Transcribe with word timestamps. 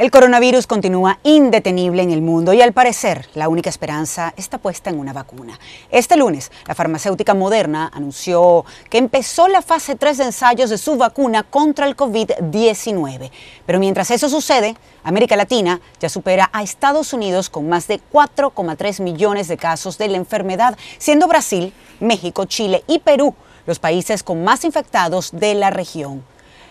El 0.00 0.10
coronavirus 0.10 0.66
continúa 0.66 1.18
indetenible 1.24 2.00
en 2.00 2.10
el 2.10 2.22
mundo 2.22 2.54
y 2.54 2.62
al 2.62 2.72
parecer 2.72 3.28
la 3.34 3.50
única 3.50 3.68
esperanza 3.68 4.32
está 4.34 4.56
puesta 4.56 4.88
en 4.88 4.98
una 4.98 5.12
vacuna. 5.12 5.58
Este 5.90 6.16
lunes, 6.16 6.50
la 6.66 6.74
farmacéutica 6.74 7.34
Moderna 7.34 7.90
anunció 7.92 8.64
que 8.88 8.96
empezó 8.96 9.46
la 9.46 9.60
fase 9.60 9.96
3 9.96 10.16
de 10.16 10.24
ensayos 10.24 10.70
de 10.70 10.78
su 10.78 10.96
vacuna 10.96 11.42
contra 11.42 11.86
el 11.86 11.98
COVID-19. 11.98 13.30
Pero 13.66 13.78
mientras 13.78 14.10
eso 14.10 14.30
sucede, 14.30 14.74
América 15.04 15.36
Latina 15.36 15.82
ya 16.00 16.08
supera 16.08 16.48
a 16.54 16.62
Estados 16.62 17.12
Unidos 17.12 17.50
con 17.50 17.68
más 17.68 17.86
de 17.86 18.00
4,3 18.10 19.02
millones 19.02 19.48
de 19.48 19.58
casos 19.58 19.98
de 19.98 20.08
la 20.08 20.16
enfermedad, 20.16 20.78
siendo 20.96 21.28
Brasil, 21.28 21.74
México, 22.00 22.46
Chile 22.46 22.84
y 22.86 23.00
Perú 23.00 23.34
los 23.66 23.78
países 23.78 24.22
con 24.22 24.44
más 24.44 24.64
infectados 24.64 25.30
de 25.32 25.52
la 25.52 25.68
región. 25.68 26.24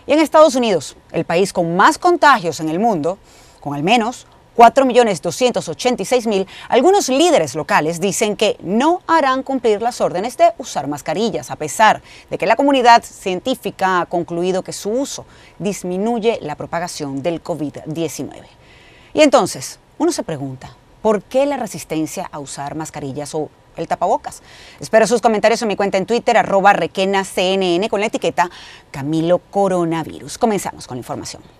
Y 0.09 0.13
en 0.13 0.19
Estados 0.21 0.55
Unidos, 0.55 0.97
el 1.11 1.23
país 1.23 1.53
con 1.53 1.75
más 1.75 1.99
contagios 1.99 2.59
en 2.59 2.69
el 2.69 2.79
mundo, 2.79 3.19
con 3.59 3.75
al 3.75 3.83
menos 3.83 4.25
4.286.000, 4.57 6.47
algunos 6.67 7.09
líderes 7.09 7.53
locales 7.53 7.99
dicen 7.99 8.35
que 8.35 8.57
no 8.63 9.03
harán 9.05 9.43
cumplir 9.43 9.83
las 9.83 10.01
órdenes 10.01 10.35
de 10.35 10.51
usar 10.57 10.87
mascarillas, 10.87 11.51
a 11.51 11.57
pesar 11.57 12.01
de 12.31 12.39
que 12.39 12.47
la 12.47 12.55
comunidad 12.55 13.03
científica 13.03 14.01
ha 14.01 14.07
concluido 14.07 14.63
que 14.63 14.73
su 14.73 14.89
uso 14.89 15.27
disminuye 15.59 16.39
la 16.41 16.55
propagación 16.55 17.21
del 17.21 17.43
COVID-19. 17.43 18.31
Y 19.13 19.21
entonces, 19.21 19.77
uno 19.99 20.11
se 20.11 20.23
pregunta, 20.23 20.75
¿por 21.03 21.21
qué 21.21 21.45
la 21.45 21.57
resistencia 21.57 22.27
a 22.31 22.39
usar 22.39 22.73
mascarillas 22.73 23.35
o 23.35 23.51
el 23.79 23.87
tapabocas. 23.87 24.41
Espero 24.79 25.07
sus 25.07 25.21
comentarios 25.21 25.61
en 25.61 25.67
mi 25.67 25.75
cuenta 25.75 25.97
en 25.97 26.05
Twitter, 26.05 26.37
arroba 26.37 26.73
requenacnn, 26.73 27.87
con 27.89 27.99
la 27.99 28.07
etiqueta 28.07 28.49
Camilo 28.91 29.39
Coronavirus. 29.49 30.37
Comenzamos 30.37 30.87
con 30.87 30.97
la 30.97 30.99
información. 30.99 31.58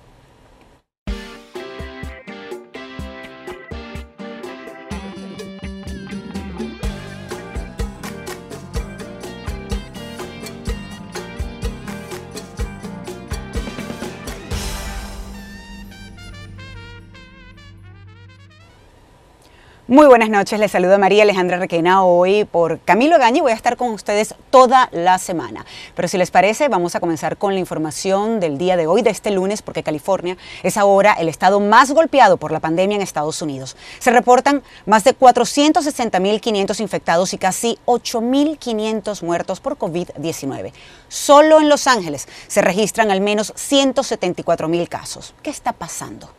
Muy 19.90 20.06
buenas 20.06 20.30
noches, 20.30 20.60
les 20.60 20.70
saluda 20.70 21.00
María 21.00 21.24
Alejandra 21.24 21.58
Requena 21.58 22.04
hoy 22.04 22.46
por 22.46 22.80
Camilo 22.82 23.18
Gañi. 23.18 23.42
Voy 23.42 23.54
a 23.54 23.56
estar 23.56 23.76
con 23.76 23.90
ustedes 23.90 24.36
toda 24.52 24.88
la 24.92 25.18
semana. 25.18 25.66
Pero 25.96 26.08
si 26.08 26.20
les 26.20 26.30
parece, 26.30 26.70
vamos 26.70 26.94
a 26.94 27.00
comenzar 27.00 27.38
con 27.38 27.56
la 27.56 27.60
información 27.60 28.40
del 28.40 28.60
día 28.60 28.78
de 28.78 28.86
hoy, 28.86 29.02
de 29.02 29.10
este 29.10 29.32
lunes, 29.32 29.64
porque 29.64 29.82
California 29.82 30.38
es 30.62 30.78
ahora 30.78 31.14
el 31.14 31.28
estado 31.28 31.60
más 31.60 31.90
golpeado 31.90 32.38
por 32.38 32.52
la 32.52 32.60
pandemia 32.60 32.98
en 32.98 33.02
Estados 33.02 33.42
Unidos. 33.42 33.76
Se 33.98 34.12
reportan 34.12 34.62
más 34.86 35.04
de 35.06 35.18
460.500 35.18 36.82
infectados 36.82 37.34
y 37.34 37.40
casi 37.40 37.80
8.500 37.88 39.24
muertos 39.24 39.60
por 39.60 39.80
COVID-19. 39.80 40.72
Solo 41.08 41.60
en 41.60 41.68
Los 41.68 41.88
Ángeles 41.88 42.28
se 42.48 42.62
registran 42.62 43.10
al 43.10 43.22
menos 43.22 43.56
174.000 43.56 44.88
casos. 44.88 45.34
¿Qué 45.42 45.50
está 45.50 45.74
pasando? 45.74 46.30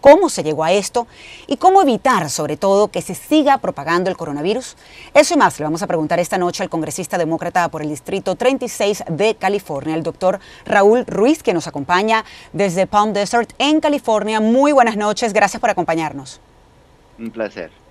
Cómo 0.00 0.28
se 0.28 0.42
llegó 0.42 0.64
a 0.64 0.72
esto 0.72 1.06
y 1.46 1.56
cómo 1.56 1.82
evitar, 1.82 2.30
sobre 2.30 2.56
todo, 2.56 2.88
que 2.88 3.02
se 3.02 3.14
siga 3.14 3.58
propagando 3.58 4.10
el 4.10 4.16
coronavirus. 4.16 4.76
Eso 5.14 5.34
y 5.34 5.36
más 5.36 5.58
le 5.58 5.64
vamos 5.64 5.82
a 5.82 5.86
preguntar 5.86 6.20
esta 6.20 6.38
noche 6.38 6.62
al 6.62 6.68
congresista 6.68 7.18
demócrata 7.18 7.68
por 7.68 7.82
el 7.82 7.88
Distrito 7.88 8.34
36 8.34 9.04
de 9.08 9.34
California, 9.34 9.94
el 9.94 10.02
doctor 10.02 10.40
Raúl 10.64 11.04
Ruiz, 11.06 11.42
que 11.42 11.54
nos 11.54 11.66
acompaña 11.66 12.24
desde 12.52 12.86
Palm 12.86 13.12
Desert 13.12 13.52
en 13.58 13.80
California. 13.80 14.40
Muy 14.40 14.72
buenas 14.72 14.96
noches, 14.96 15.32
gracias 15.32 15.60
por 15.60 15.70
acompañarnos. 15.70 16.40
Un 17.18 17.30
placer. 17.30 17.85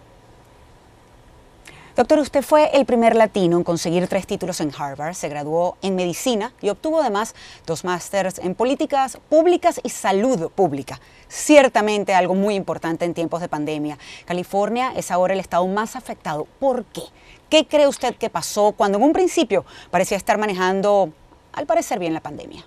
Doctor, 1.95 2.19
usted 2.19 2.41
fue 2.41 2.71
el 2.73 2.85
primer 2.85 3.15
latino 3.15 3.55
en 3.55 3.63
conseguir 3.63 4.05
tres 4.09 4.27
títulos 4.27 4.59
en 4.59 4.69
Harvard, 4.77 5.13
se 5.13 5.29
graduó 5.29 5.77
en 5.81 5.95
medicina 5.95 6.51
y 6.61 6.67
obtuvo 6.67 6.99
además 6.99 7.33
dos 7.65 7.85
másters 7.85 8.37
en 8.39 8.53
políticas 8.53 9.17
públicas 9.29 9.79
y 9.81 9.87
salud 9.87 10.51
pública. 10.51 10.99
Ciertamente 11.29 12.13
algo 12.13 12.35
muy 12.35 12.55
importante 12.55 13.05
en 13.05 13.13
tiempos 13.13 13.39
de 13.39 13.47
pandemia. 13.47 13.97
California 14.25 14.91
es 14.93 15.09
ahora 15.09 15.35
el 15.35 15.39
estado 15.39 15.65
más 15.67 15.95
afectado. 15.95 16.47
¿Por 16.59 16.83
qué? 16.83 17.03
¿Qué 17.49 17.65
cree 17.65 17.87
usted 17.87 18.15
que 18.15 18.29
pasó 18.29 18.73
cuando 18.73 18.97
en 18.97 19.03
un 19.05 19.13
principio 19.13 19.63
parecía 19.89 20.17
estar 20.17 20.37
manejando, 20.37 21.13
al 21.53 21.65
parecer 21.65 21.97
bien, 21.97 22.13
la 22.13 22.19
pandemia? 22.19 22.65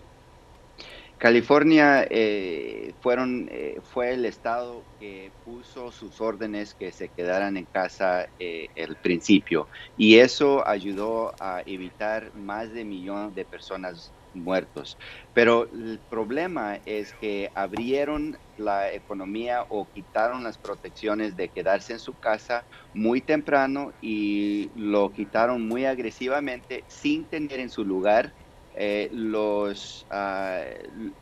California 1.18 2.06
eh, 2.10 2.94
fueron, 3.00 3.48
eh, 3.50 3.80
fue 3.82 4.14
el 4.14 4.24
estado 4.24 4.86
que 4.98 5.34
puso 5.42 5.90
sus 5.90 6.20
órdenes 6.20 6.74
que 6.74 6.92
se 6.92 7.10
quedaran 7.10 7.56
en 7.56 7.66
casa 7.66 8.28
eh, 8.38 8.68
al 8.76 8.96
principio 8.98 9.68
y 9.96 10.18
eso 10.18 10.66
ayudó 10.66 11.32
a 11.40 11.62
evitar 11.66 12.32
más 12.34 12.72
de 12.72 12.84
millón 12.84 13.34
de 13.34 13.44
personas 13.44 14.14
muertos. 14.32 14.96
Pero 15.32 15.68
el 15.72 16.04
problema 16.08 16.80
es 16.84 17.14
que 17.14 17.50
abrieron 17.54 18.38
la 18.56 18.92
economía 18.92 19.66
o 19.70 19.90
quitaron 19.90 20.44
las 20.44 20.58
protecciones 20.58 21.34
de 21.36 21.50
quedarse 21.50 21.94
en 21.94 21.98
su 22.00 22.16
casa 22.16 22.66
muy 22.92 23.22
temprano 23.22 23.92
y 24.00 24.70
lo 24.74 25.12
quitaron 25.12 25.66
muy 25.66 25.84
agresivamente 25.84 26.84
sin 26.88 27.28
tener 27.28 27.58
en 27.60 27.70
su 27.70 27.84
lugar 27.84 28.34
eh, 28.81 29.09
los, 29.12 30.06
ah, 30.09 30.62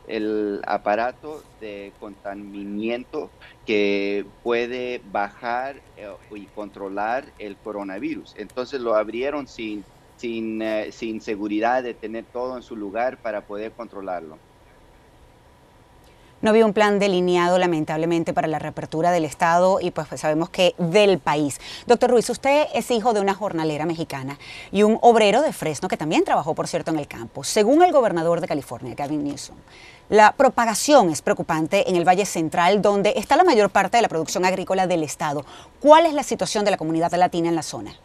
el 0.03 0.61
aparato 0.67 1.43
de 1.59 1.95
contaminamiento 1.97 3.33
que 3.65 4.29
puede 4.43 5.01
bajar 5.03 5.83
eh, 5.95 6.07
y 6.29 6.49
controlar 6.51 7.33
el 7.39 7.59
coronavirus. 7.59 8.35
Entonces 8.35 8.79
lo 8.79 8.95
abrieron 8.95 9.47
sin, 9.47 9.87
sin, 10.17 10.61
eh, 10.61 10.91
sin 10.91 11.19
seguridad 11.21 11.81
de 11.83 11.95
tener 11.95 12.27
todo 12.31 12.57
en 12.57 12.61
su 12.63 12.75
lugar 12.75 13.19
para 13.21 13.45
poder 13.47 13.73
controlarlo. 13.73 14.43
No 16.39 16.51
había 16.51 16.67
un 16.67 16.73
plan 16.73 16.99
delineado, 16.99 17.57
lamentablemente, 17.57 18.31
para 18.31 18.47
la 18.47 18.59
reapertura 18.59 19.11
del 19.11 19.25
Estado 19.25 19.79
y 19.81 19.89
pues, 19.89 20.07
sabemos 20.17 20.51
que 20.51 20.75
del 20.77 21.17
país. 21.17 21.59
Doctor 21.87 22.11
Ruiz, 22.11 22.29
usted 22.29 22.67
es 22.75 22.91
hijo 22.91 23.13
de 23.13 23.21
una 23.21 23.33
jornalera 23.33 23.87
mexicana 23.87 24.37
y 24.71 24.83
un 24.83 24.99
obrero 25.01 25.41
de 25.41 25.51
Fresno 25.51 25.87
que 25.87 25.97
también 25.97 26.23
trabajó, 26.23 26.53
por 26.53 26.67
cierto, 26.67 26.91
en 26.91 26.99
el 26.99 27.07
campo. 27.07 27.43
Según 27.43 27.83
el 27.83 27.91
gobernador 27.91 28.39
de 28.39 28.47
California, 28.47 28.93
Gavin 28.95 29.23
Newsom, 29.23 29.55
la 30.09 30.33
propagación 30.33 31.09
es 31.09 31.23
preocupante 31.23 31.89
en 31.89 31.95
el 31.95 32.07
Valle 32.07 32.25
Central, 32.25 32.83
donde 32.83 33.13
está 33.17 33.35
la 33.35 33.43
mayor 33.43 33.71
parte 33.71 33.97
de 33.97 34.03
la 34.03 34.07
producción 34.07 34.45
agrícola 34.45 34.85
del 34.85 35.03
Estado. 35.03 35.43
¿Cuál 35.81 36.05
es 36.05 36.13
la 36.13 36.23
situación 36.23 36.63
de 36.63 36.71
la 36.71 36.77
comunidad 36.77 37.11
latina 37.13 37.49
en 37.49 37.55
la 37.55 37.63
zona? 37.63 37.95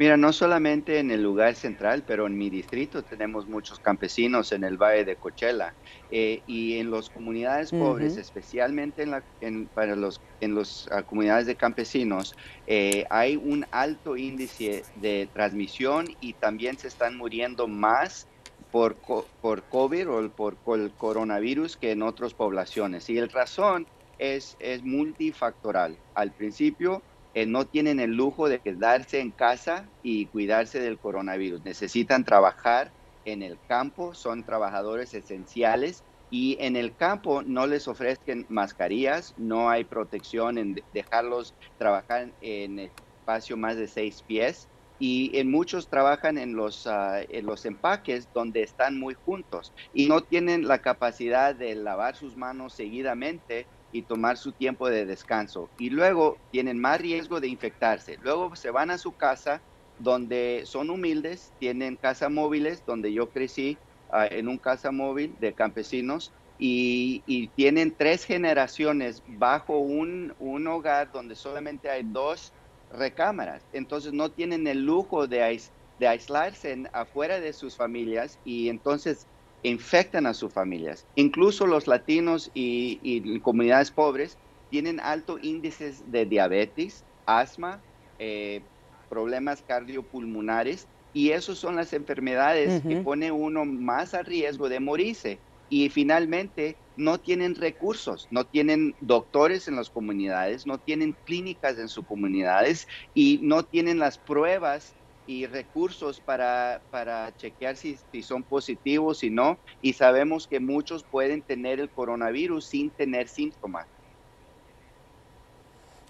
Mira, 0.00 0.16
no 0.16 0.32
solamente 0.32 1.00
en 1.00 1.10
el 1.10 1.24
lugar 1.24 1.56
central, 1.56 2.04
pero 2.04 2.28
en 2.28 2.38
mi 2.38 2.50
distrito 2.50 3.02
tenemos 3.04 3.48
muchos 3.48 3.80
campesinos 3.80 4.52
en 4.52 4.62
el 4.62 4.76
Valle 4.76 5.04
de 5.04 5.16
Coachella 5.16 5.76
eh, 6.08 6.44
y 6.46 6.78
en 6.78 6.92
las 6.92 7.10
comunidades 7.10 7.70
pobres, 7.70 8.16
especialmente 8.16 9.02
en, 9.02 9.10
la, 9.10 9.26
en, 9.40 9.68
para 9.68 9.96
los, 9.96 10.22
en 10.38 10.54
las 10.54 10.88
ah, 10.92 11.02
comunidades 11.02 11.46
de 11.46 11.56
campesinos, 11.56 12.32
eh, 12.66 13.06
hay 13.10 13.34
un 13.34 13.66
alto 13.72 14.16
índice 14.16 14.86
de 14.94 15.28
transmisión 15.32 16.06
y 16.20 16.34
también 16.34 16.78
se 16.78 16.86
están 16.86 17.16
muriendo 17.16 17.66
más 17.66 18.28
por, 18.70 19.00
por 19.40 19.68
COVID 19.68 20.08
o 20.10 20.32
por, 20.32 20.58
por, 20.58 20.78
el 20.78 20.94
coronavirus 20.94 21.76
que 21.76 21.90
en 21.90 22.02
otras 22.02 22.34
poblaciones. 22.34 23.08
Y 23.08 23.14
la 23.14 23.26
razón 23.26 23.88
es, 24.16 24.54
es 24.60 24.84
multifactoral. 24.84 26.00
Al 26.14 26.34
principio, 26.34 27.04
eh, 27.34 27.46
no 27.46 27.66
tienen 27.66 28.00
el 28.00 28.12
lujo 28.12 28.48
de 28.48 28.60
quedarse 28.60 29.20
en 29.20 29.32
casa 29.32 29.90
y 30.02 30.28
cuidarse 30.28 30.80
del 30.80 30.98
coronavirus. 30.98 31.62
Necesitan 31.62 32.24
trabajar 32.24 32.92
en 33.24 33.42
el 33.42 33.60
campo, 33.68 34.14
son 34.14 34.44
trabajadores 34.44 35.14
esenciales 35.14 36.04
y 36.30 36.56
en 36.60 36.76
el 36.76 36.96
campo 36.96 37.42
no 37.42 37.66
les 37.66 37.88
ofrecen 37.88 38.46
mascarillas, 38.48 39.32
no 39.36 39.70
hay 39.70 39.84
protección 39.84 40.58
en 40.58 40.74
dejarlos 40.92 41.54
trabajar 41.78 42.34
en 42.40 42.78
espacio 42.78 43.56
más 43.56 43.76
de 43.76 43.88
seis 43.88 44.22
pies 44.22 44.68
y 44.98 45.36
en 45.38 45.50
muchos 45.50 45.88
trabajan 45.88 46.38
en 46.38 46.54
los, 46.56 46.86
ah, 46.86 47.22
en 47.28 47.46
los 47.46 47.64
empaques 47.64 48.30
donde 48.32 48.62
están 48.62 48.98
muy 48.98 49.14
juntos 49.14 49.72
y 49.92 50.08
no 50.08 50.22
tienen 50.22 50.66
la 50.66 50.80
capacidad 50.80 51.54
de 51.54 51.74
lavar 51.76 52.16
sus 52.16 52.36
manos 52.36 52.74
seguidamente 52.74 53.68
y 53.90 54.02
tomar 54.02 54.36
su 54.36 54.52
tiempo 54.52 54.88
de 54.88 55.06
descanso. 55.06 55.70
Y 55.78 55.90
luego 55.90 56.38
tienen 56.50 56.78
más 56.78 57.00
riesgo 57.00 57.40
de 57.40 57.48
infectarse. 57.48 58.16
Luego 58.18 58.54
se 58.56 58.70
van 58.70 58.90
a 58.90 58.98
su 58.98 59.12
casa 59.12 59.62
donde 59.98 60.62
son 60.64 60.90
humildes, 60.90 61.52
tienen 61.58 61.96
casa 61.96 62.28
móviles, 62.28 62.84
donde 62.86 63.12
yo 63.12 63.30
crecí 63.30 63.78
ah, 64.10 64.26
en 64.26 64.48
un 64.48 64.58
casa 64.58 64.92
móvil 64.92 65.36
de 65.38 65.54
campesinos 65.54 66.32
y, 66.58 67.48
tienen 67.54 67.94
tres 67.96 68.24
generaciones 68.24 69.22
bajo 69.26 69.78
un, 69.78 70.34
un, 70.38 70.66
hogar 70.66 71.10
donde 71.12 71.34
solamente 71.34 71.88
hay 71.88 72.02
dos 72.04 72.52
recámaras. 72.90 73.64
Entonces 73.72 74.12
no 74.12 74.30
tienen 74.30 74.66
el 74.66 74.84
lujo 74.84 75.26
de, 75.26 75.60
de 75.98 76.08
aislarse 76.08 76.84
afuera 76.92 77.40
de 77.40 77.52
sus 77.52 77.76
familias 77.76 78.38
y 78.44 78.68
entonces 78.68 79.28
infectan 79.62 80.26
a 80.26 80.34
sus 80.34 80.52
familias. 80.52 81.06
Incluso 81.14 81.66
los 81.66 81.86
latinos 81.86 82.50
y, 82.54 83.40
comunidades 83.40 83.90
pobres 83.90 84.38
tienen 84.68 85.00
altos 85.00 85.40
índices 85.42 86.10
de 86.10 86.26
diabetes, 86.26 87.06
asma, 87.26 87.84
eh, 88.18 88.68
problemas 89.08 89.62
cardiopulmonares 89.62 90.88
y 91.12 91.30
esas 91.30 91.58
son 91.58 91.76
las 91.76 91.92
enfermedades 91.92 92.82
que 92.82 92.96
pone 92.96 93.32
uno 93.32 93.64
más 93.64 94.14
a 94.14 94.22
riesgo 94.22 94.68
de 94.68 94.80
morirse. 94.80 95.42
Y 95.70 95.88
finalmente 95.90 96.80
no 96.96 97.20
tienen 97.20 97.54
recursos, 97.54 98.26
no 98.30 98.46
tienen 98.46 98.94
doctores 99.00 99.68
en 99.68 99.76
las 99.76 99.90
comunidades, 99.90 100.66
no 100.66 100.78
tienen 100.78 101.16
clínicas 101.24 101.78
en 101.78 101.88
sus 101.88 102.04
comunidades 102.04 102.86
y 103.14 103.40
no 103.42 103.64
tienen 103.64 103.98
las 103.98 104.18
pruebas 104.18 104.97
y 105.28 105.46
recursos 105.46 106.20
para, 106.20 106.80
para 106.90 107.36
chequear 107.36 107.76
si, 107.76 107.98
si 108.10 108.22
son 108.22 108.42
positivos, 108.42 109.22
y 109.22 109.30
no. 109.30 109.58
Y 109.82 109.92
sabemos 109.92 110.48
que 110.48 110.58
muchos 110.58 111.04
pueden 111.04 111.42
tener 111.42 111.80
el 111.80 111.90
coronavirus 111.90 112.64
sin 112.64 112.90
tener 112.90 113.28
síntomas. 113.28 113.86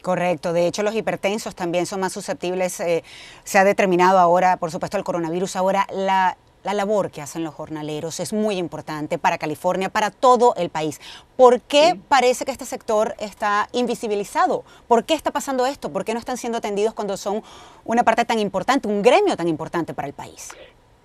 Correcto, 0.03 0.53
de 0.53 0.69
hecho 0.69 0.85
los 0.85 0.95
hipertensos 0.95 1.57
también 1.57 1.85
son 1.85 1.99
más 1.99 2.13
susceptibles, 2.13 2.79
eh, 2.79 3.03
se 3.43 3.59
ha 3.59 3.65
determinado 3.65 4.19
ahora, 4.21 4.57
por 4.57 4.71
supuesto, 4.71 4.97
el 4.97 5.03
coronavirus, 5.03 5.57
ahora 5.57 5.89
la, 5.93 6.37
labor 6.65 7.11
que 7.11 7.23
hacen 7.23 7.45
los 7.45 7.55
jornaleros 7.55 8.21
es 8.21 8.33
muy 8.33 8.57
importante 8.57 9.19
para 9.19 9.39
California, 9.39 9.89
para 9.89 10.11
todo 10.11 10.55
el 10.57 10.71
país. 10.71 11.01
¿Por 11.37 11.61
qué 11.61 11.99
parece 12.09 12.45
que 12.45 12.51
este 12.51 12.65
sector 12.65 13.15
está 13.19 13.69
invisibilizado? 13.73 14.65
¿Por 14.87 15.05
qué 15.05 15.15
está 15.15 15.31
pasando 15.31 15.67
esto? 15.67 15.91
¿Por 15.91 16.05
qué 16.05 16.13
no 16.13 16.21
están 16.21 16.37
siendo 16.37 16.59
atendidos 16.59 16.95
cuando 16.95 17.17
son 17.17 17.43
una 17.85 18.03
parte 18.03 18.25
tan 18.25 18.39
importante, 18.39 18.89
un 18.89 19.03
gremio 19.03 19.37
tan 19.37 19.49
importante 19.49 19.95
para 19.95 20.09
el 20.09 20.15
país? 20.15 20.51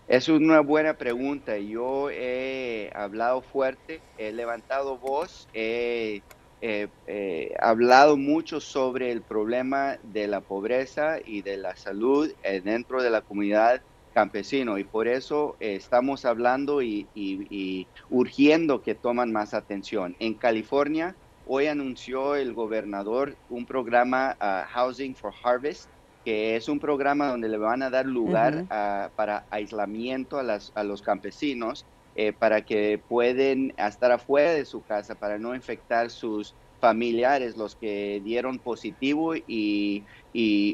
Es 0.08 0.28
una 0.28 0.60
buena 0.60 0.96
pregunta. 0.96 1.58
Yo 1.58 2.10
he 2.10 2.92
hablado 2.94 3.42
fuerte, 3.42 4.02
he 4.18 4.32
levantado 4.32 4.98
voz, 4.98 5.48
he 5.54 6.22
eh, 6.62 6.88
eh, 7.08 7.54
hablado 7.60 8.16
mucho 8.16 8.62
sobre 8.62 9.12
el 9.12 9.22
problema 9.22 9.98
de 10.04 10.28
la 10.28 10.40
pobreza 10.40 11.18
y 11.24 11.42
de 11.42 11.58
la 11.58 11.76
salud 11.76 12.32
eh, 12.44 12.62
dentro 12.62 13.04
de 13.04 13.10
la 13.10 13.22
comunidad 13.22 13.82
campesino 14.14 14.78
y 14.78 14.84
por 14.84 15.08
eso 15.08 15.56
eh, 15.60 15.76
estamos 15.76 16.26
hablando 16.26 16.82
y, 16.82 17.08
urgiendo 18.10 18.82
que 18.82 18.96
toman 18.96 19.32
más 19.32 19.54
atención. 19.54 20.16
En 20.20 20.36
California, 20.36 21.16
hoy 21.48 21.68
anunció 21.68 22.36
el 22.36 22.54
gobernador 22.54 23.36
un 23.50 23.66
programa 23.66 24.38
uh, 24.40 24.68
Housing 24.72 25.16
for 25.16 25.34
Harvest, 25.44 25.90
que 26.24 26.56
es 26.56 26.70
un 26.70 26.80
programa 26.80 27.28
donde 27.28 27.50
le 27.50 27.58
van 27.58 27.82
a 27.82 27.90
dar 27.90 28.06
lugar 28.06 28.66
para 29.16 29.46
aislamiento 29.50 30.40
a, 30.40 30.44
las, 30.44 30.72
a 30.74 30.84
los 30.84 31.02
campesinos 31.02 31.86
eh, 32.16 32.32
para 32.32 32.62
que 32.62 33.02
pueden 33.10 33.74
estar 33.76 34.12
afuera 34.12 34.54
de 34.54 34.66
su 34.66 34.84
casa, 34.84 35.16
para 35.16 35.40
no 35.40 35.56
infectar 35.56 36.12
sus 36.12 36.54
familiares, 36.84 37.56
los 37.56 37.78
que 37.78 38.20
dieron 38.22 38.60
positivo 38.60 39.36
y, 39.38 40.06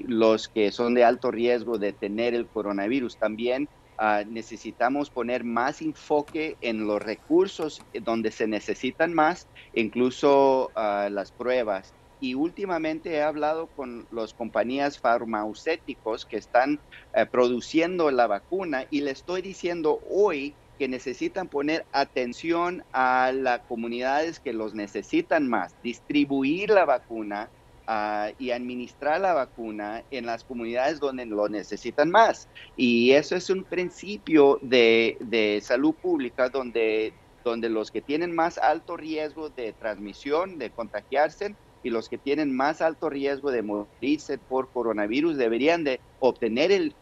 los 0.08 0.48
que 0.50 0.72
son 0.72 0.96
de 0.96 1.04
alto 1.04 1.30
riesgo 1.30 1.78
de 1.78 1.94
tener 1.94 2.34
el 2.34 2.50
coronavirus. 2.50 3.20
También 3.20 3.68
ah, 4.00 4.24
necesitamos 4.28 5.12
poner 5.12 5.44
más 5.44 5.82
enfoque 5.84 6.58
en 6.62 6.88
los 6.88 7.00
recursos 7.00 7.84
donde 8.02 8.32
se 8.32 8.48
necesitan 8.48 9.14
más, 9.14 9.48
incluso 9.72 10.72
ah, 10.76 11.10
las 11.12 11.32
pruebas. 11.32 11.94
Y 12.20 12.34
últimamente 12.34 13.12
he 13.12 13.22
hablado 13.22 13.70
con 13.76 14.08
las 14.10 14.34
compañías 14.34 15.00
farmacéuticos 15.00 16.26
que 16.26 16.38
están 16.38 16.80
eh, 17.14 17.28
produciendo 17.32 18.10
la 18.10 18.26
vacuna 18.26 18.88
y 18.90 19.02
le 19.02 19.12
estoy 19.12 19.44
diciendo 19.44 20.00
hoy 20.10 20.58
que 20.80 20.88
necesitan 20.88 21.50
poner 21.50 21.86
atención 21.92 22.84
a 22.94 23.34
las 23.34 23.60
comunidades 23.68 24.40
que 24.40 24.54
los 24.54 24.74
necesitan 24.74 25.48
más, 25.48 25.76
distribuir 25.84 26.70
la 26.70 26.86
vacuna 26.86 27.50
ah, 27.86 28.30
y 28.40 28.52
administrar 28.52 29.20
la 29.20 29.34
vacuna 29.34 30.06
en 30.10 30.26
las 30.26 30.46
comunidades 30.46 31.02
donde 31.02 31.26
lo 31.26 31.50
necesitan 31.50 32.10
más. 32.10 32.48
Y 32.78 33.12
eso 33.12 33.36
es 33.36 33.50
un 33.50 33.66
principio 33.66 34.58
de, 34.62 35.62
salud 35.62 35.94
pública 35.96 36.48
donde, 36.48 37.14
donde 37.44 37.68
los 37.68 37.92
que 37.92 38.02
tienen 38.02 38.34
más 38.34 38.58
alto 38.58 38.96
riesgo 38.96 39.50
de 39.50 39.74
transmisión, 39.74 40.58
de 40.58 40.72
contagiarse, 40.72 41.56
y 41.84 41.90
los 41.90 42.08
que 42.08 42.18
tienen 42.18 42.56
más 42.56 42.82
alto 42.82 43.10
riesgo 43.10 43.52
de 43.52 43.64
morirse 43.64 44.38
por 44.38 44.70
coronavirus 44.72 45.38
deberían 45.38 45.84
de 45.84 46.00
obtener 46.20 46.72
el, 46.72 46.94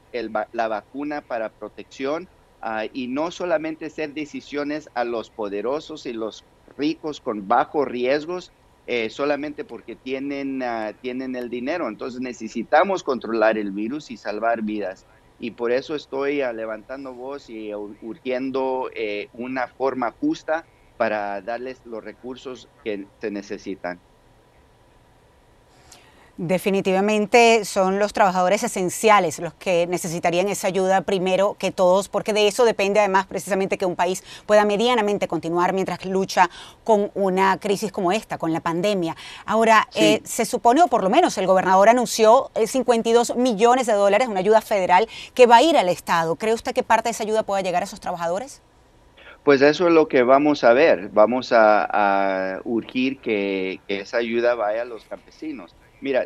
la 0.51 0.67
vacuna 0.67 1.21
para 1.21 1.49
protección 1.49 2.27
Ah, 2.61 2.85
y 2.91 3.07
no 3.07 3.31
solamente 3.31 3.89
ser 3.89 4.13
decisiones 4.13 4.89
a 4.95 5.03
los 5.05 5.29
poderosos 5.31 6.05
y 6.05 6.13
los 6.13 6.45
ricos 6.75 7.21
con 7.21 7.47
bajos 7.47 7.87
riesgos 7.87 8.51
eh, 8.87 9.09
solamente 9.09 9.63
porque 9.65 9.95
tienen, 9.95 10.63
ah, 10.63 10.93
tienen 10.99 11.35
el 11.35 11.49
dinero. 11.49 11.87
Entonces 11.87 12.19
necesitamos 12.21 13.03
controlar 13.03 13.57
el 13.57 13.71
virus 13.71 14.09
y 14.11 14.17
salvar 14.17 14.63
vidas. 14.63 15.07
Y 15.37 15.51
por 15.51 15.71
eso 15.71 15.95
estoy 15.95 16.41
ah, 16.41 16.53
levantando 16.53 17.13
voz 17.13 17.47
y 17.49 17.71
urgiendo 17.75 18.89
eh, 18.95 19.29
una 19.33 19.67
forma 19.67 20.11
justa 20.19 20.67
para 20.97 21.41
darles 21.43 21.81
los 21.85 22.03
recursos 22.03 22.69
que 22.83 23.09
se 23.19 23.29
necesitan. 23.31 24.06
Definitivamente 26.37 27.65
son 27.65 27.97
los 27.97 28.13
trabajadores 28.13 28.61
esenciales 28.61 29.39
los 29.39 29.55
que 29.55 29.87
necesitarían 29.87 30.47
esa 30.49 30.67
ayuda 30.67 31.01
primero 31.01 31.55
que 31.57 31.71
todos, 31.71 32.09
porque 32.09 32.31
de 32.31 32.47
eso 32.47 32.63
depende 32.63 32.99
además 32.99 33.25
precisamente 33.25 33.79
que 33.79 33.87
un 33.87 33.95
país 33.95 34.23
pueda 34.45 34.63
medianamente 34.63 35.27
continuar 35.27 35.73
mientras 35.73 36.05
lucha 36.05 36.47
con 36.83 37.09
una 37.15 37.57
crisis 37.59 37.91
como 37.91 38.11
esta, 38.11 38.37
con 38.37 38.53
la 38.53 38.59
pandemia. 38.59 39.15
Ahora, 39.47 39.87
eh, 39.95 40.21
se 40.25 40.45
supone, 40.45 40.83
o 40.83 40.87
por 40.87 41.01
lo 41.01 41.09
menos 41.09 41.39
el 41.39 41.47
gobernador 41.47 41.89
anunció 41.89 42.51
52 42.63 43.31
eh, 43.31 43.33
millones 43.35 43.87
de 43.87 43.93
dólares, 43.93 44.27
una 44.27 44.41
ayuda 44.41 44.61
federal 44.61 45.07
que 45.33 45.47
va 45.47 45.55
a 45.55 45.61
ir 45.63 45.75
al 45.75 45.89
Estado. 45.89 46.35
¿Cree 46.35 46.53
usted 46.53 46.73
que 46.73 46.83
parte 46.83 47.09
de 47.09 47.11
esa 47.13 47.23
ayuda 47.23 47.41
pueda 47.41 47.61
llegar 47.61 47.81
a 47.81 47.85
esos 47.85 47.99
trabajadores? 47.99 48.61
Pues 49.43 49.63
eso 49.63 49.87
es 49.87 49.93
lo 49.93 50.07
que 50.07 50.21
vamos 50.21 50.63
a 50.63 50.73
ver. 50.73 51.09
Vamos 51.09 51.51
a, 51.51 52.59
urgir 52.63 53.17
que 53.21 53.79
esa 53.87 54.17
ayuda 54.17 54.53
vaya 54.53 54.83
a 54.83 54.85
los 54.85 55.03
campesinos 55.05 55.73
Mira, 55.99 56.25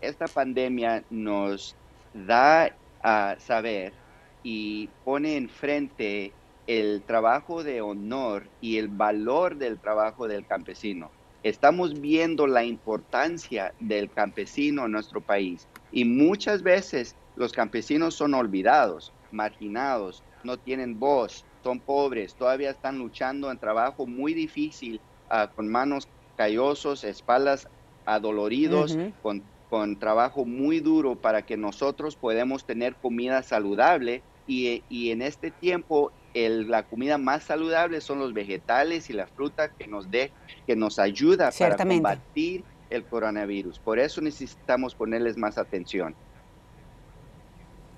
esta 0.00 0.28
pandemia 0.28 1.04
nos 1.08 1.76
da 2.12 2.76
a 3.02 3.36
saber 3.38 3.94
y 4.42 4.94
pone 5.04 5.36
enfrente 5.36 6.36
el 6.66 7.04
trabajo 7.06 7.62
de 7.62 7.80
honor 7.80 8.50
y 8.60 8.76
el 8.78 8.88
valor 8.88 9.56
del 9.56 9.80
trabajo 9.80 10.26
del 10.28 10.46
campesino. 10.46 11.14
Estamos 11.42 12.00
viendo 12.00 12.46
la 12.46 12.64
importancia 12.64 13.74
del 13.78 14.10
campesino 14.12 14.86
en 14.86 14.92
nuestro 14.92 15.22
país 15.22 15.68
y 15.90 16.04
muchas 16.04 16.62
veces 16.62 17.16
los 17.36 17.52
campesinos 17.52 18.16
son 18.16 18.34
olvidados, 18.34 19.14
marginados, 19.30 20.24
no 20.42 20.58
tienen 20.58 20.98
voz, 20.98 21.46
son 21.62 21.80
pobres, 21.82 22.36
todavía 22.36 22.70
están 22.70 22.98
luchando 22.98 23.50
en 23.50 23.58
trabajo 23.58 24.06
muy 24.06 24.34
difícil 24.34 25.02
ah, 25.30 25.52
con 25.54 25.68
manos 25.68 26.08
callosos, 26.36 27.04
espaldas 27.04 27.68
adoloridos, 28.14 28.98
con, 29.22 29.42
con, 29.70 29.98
trabajo 29.98 30.44
muy 30.44 30.80
duro 30.80 31.16
para 31.16 31.42
que 31.42 31.56
nosotros 31.56 32.16
podamos 32.16 32.64
tener 32.64 32.94
comida 32.94 33.42
saludable 33.42 34.22
y, 34.46 34.82
y 34.88 35.10
en 35.10 35.22
este 35.22 35.50
tiempo 35.50 36.12
el, 36.34 36.70
la 36.70 36.84
comida 36.84 37.18
más 37.18 37.44
saludable 37.44 38.00
son 38.00 38.18
los 38.18 38.32
vegetales 38.32 39.10
y 39.10 39.12
la 39.12 39.26
fruta 39.26 39.70
que 39.70 39.86
nos, 39.86 40.10
de, 40.10 40.30
que 40.66 40.76
nos 40.76 40.98
ayuda 40.98 41.50
para 41.56 41.76
combatir 41.76 42.64
el 42.90 43.04
coronavirus. 43.04 43.78
Por 43.78 43.98
eso 43.98 44.20
necesitamos 44.20 44.94
ponerles 44.94 45.36
más 45.36 45.58
atención. 45.58 46.14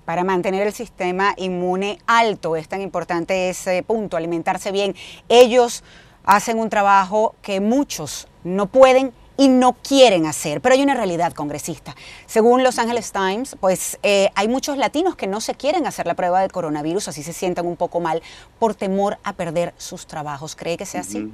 Para 0.05 0.23
mantener 0.23 0.67
el 0.67 0.73
sistema 0.73 1.33
inmune 1.37 1.99
alto 2.07 2.55
es 2.55 2.67
tan 2.67 2.81
importante 2.81 3.49
ese 3.49 3.83
punto, 3.83 4.17
alimentarse 4.17 4.71
bien. 4.71 4.95
Ellos 5.29 5.83
hacen 6.23 6.59
un 6.59 6.69
trabajo 6.69 7.35
que 7.41 7.61
muchos 7.61 8.27
no 8.43 8.67
pueden 8.67 9.13
y 9.41 9.47
no 9.47 9.73
quieren 9.73 10.27
hacer. 10.27 10.61
Pero 10.61 10.75
hay 10.75 10.83
una 10.83 10.93
realidad, 10.93 11.33
congresista. 11.33 11.95
Según 12.27 12.61
Los 12.61 12.77
Angeles 12.77 13.11
Times, 13.11 13.57
pues 13.59 13.97
eh, 14.03 14.29
hay 14.35 14.47
muchos 14.47 14.77
latinos 14.77 15.15
que 15.15 15.25
no 15.25 15.41
se 15.41 15.55
quieren 15.55 15.87
hacer 15.87 16.05
la 16.05 16.13
prueba 16.13 16.41
del 16.41 16.51
coronavirus, 16.51 17.07
así 17.07 17.23
se 17.23 17.33
sientan 17.33 17.65
un 17.65 17.75
poco 17.75 17.99
mal 17.99 18.21
por 18.59 18.75
temor 18.75 19.17
a 19.23 19.33
perder 19.33 19.73
sus 19.77 20.05
trabajos. 20.05 20.55
¿Cree 20.55 20.77
que 20.77 20.85
sea 20.85 21.01
así? 21.01 21.31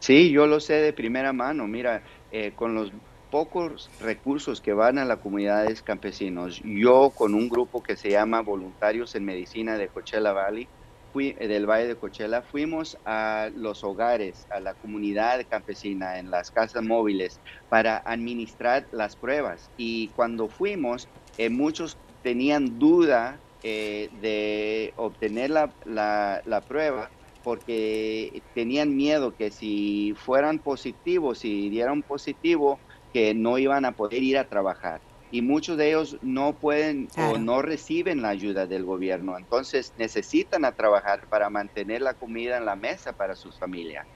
Sí, 0.00 0.30
yo 0.30 0.46
lo 0.46 0.58
sé 0.58 0.80
de 0.80 0.94
primera 0.94 1.34
mano. 1.34 1.66
Mira, 1.66 2.02
eh, 2.32 2.52
con 2.56 2.74
los 2.74 2.92
pocos 3.30 3.90
recursos 4.00 4.62
que 4.62 4.72
van 4.72 4.96
a 4.96 5.04
las 5.04 5.18
comunidades 5.18 5.82
campesinos, 5.82 6.62
yo 6.64 7.10
con 7.10 7.34
un 7.34 7.50
grupo 7.50 7.82
que 7.82 7.96
se 7.96 8.08
llama 8.08 8.40
Voluntarios 8.40 9.14
en 9.14 9.26
Medicina 9.26 9.76
de 9.76 9.88
Coachella 9.88 10.32
Valley, 10.32 10.66
del 11.14 11.66
Valle 11.66 11.88
de 11.88 11.96
Cochela, 11.96 12.42
fuimos 12.42 12.96
a 13.04 13.50
los 13.54 13.82
hogares, 13.82 14.46
a 14.50 14.60
la 14.60 14.74
comunidad 14.74 15.44
campesina, 15.48 16.18
en 16.18 16.30
las 16.30 16.50
casas 16.50 16.82
móviles, 16.82 17.40
para 17.68 18.02
administrar 18.04 18.86
las 18.92 19.16
pruebas. 19.16 19.70
Y 19.76 20.08
cuando 20.10 20.48
fuimos, 20.48 21.08
eh, 21.36 21.50
muchos 21.50 21.98
tenían 22.22 22.78
duda 22.78 23.40
eh, 23.62 24.08
de 24.20 24.92
obtener 24.96 25.50
la, 25.50 25.72
la, 25.84 26.60
prueba 26.68 27.10
porque 27.42 28.42
tenían 28.54 28.94
miedo 28.96 29.34
que 29.34 29.50
si 29.50 30.14
fueran 30.16 30.58
positivos, 30.58 31.40
si 31.40 31.70
dieran 31.70 32.02
positivo, 32.02 32.78
que 33.12 33.34
no 33.34 33.58
iban 33.58 33.84
a 33.84 33.92
poder 33.92 34.22
ir 34.22 34.38
a 34.38 34.48
trabajar. 34.48 35.00
Y 35.30 35.42
muchos 35.42 35.76
de 35.76 35.88
ellos 35.88 36.16
no 36.22 36.54
pueden 36.54 37.08
o 37.16 37.38
no 37.38 37.62
reciben 37.62 38.22
la 38.22 38.30
ayuda 38.30 38.66
del 38.66 38.84
gobierno. 38.84 39.36
Entonces 39.36 39.92
necesitan 39.98 40.64
a 40.64 40.72
trabajar 40.72 41.26
para 41.28 41.50
mantener 41.50 42.02
la 42.02 42.14
comida 42.14 42.56
en 42.56 42.64
la 42.64 42.76
mesa 42.76 43.12
para 43.12 43.36
sus 43.36 43.58
familias. 43.58 44.06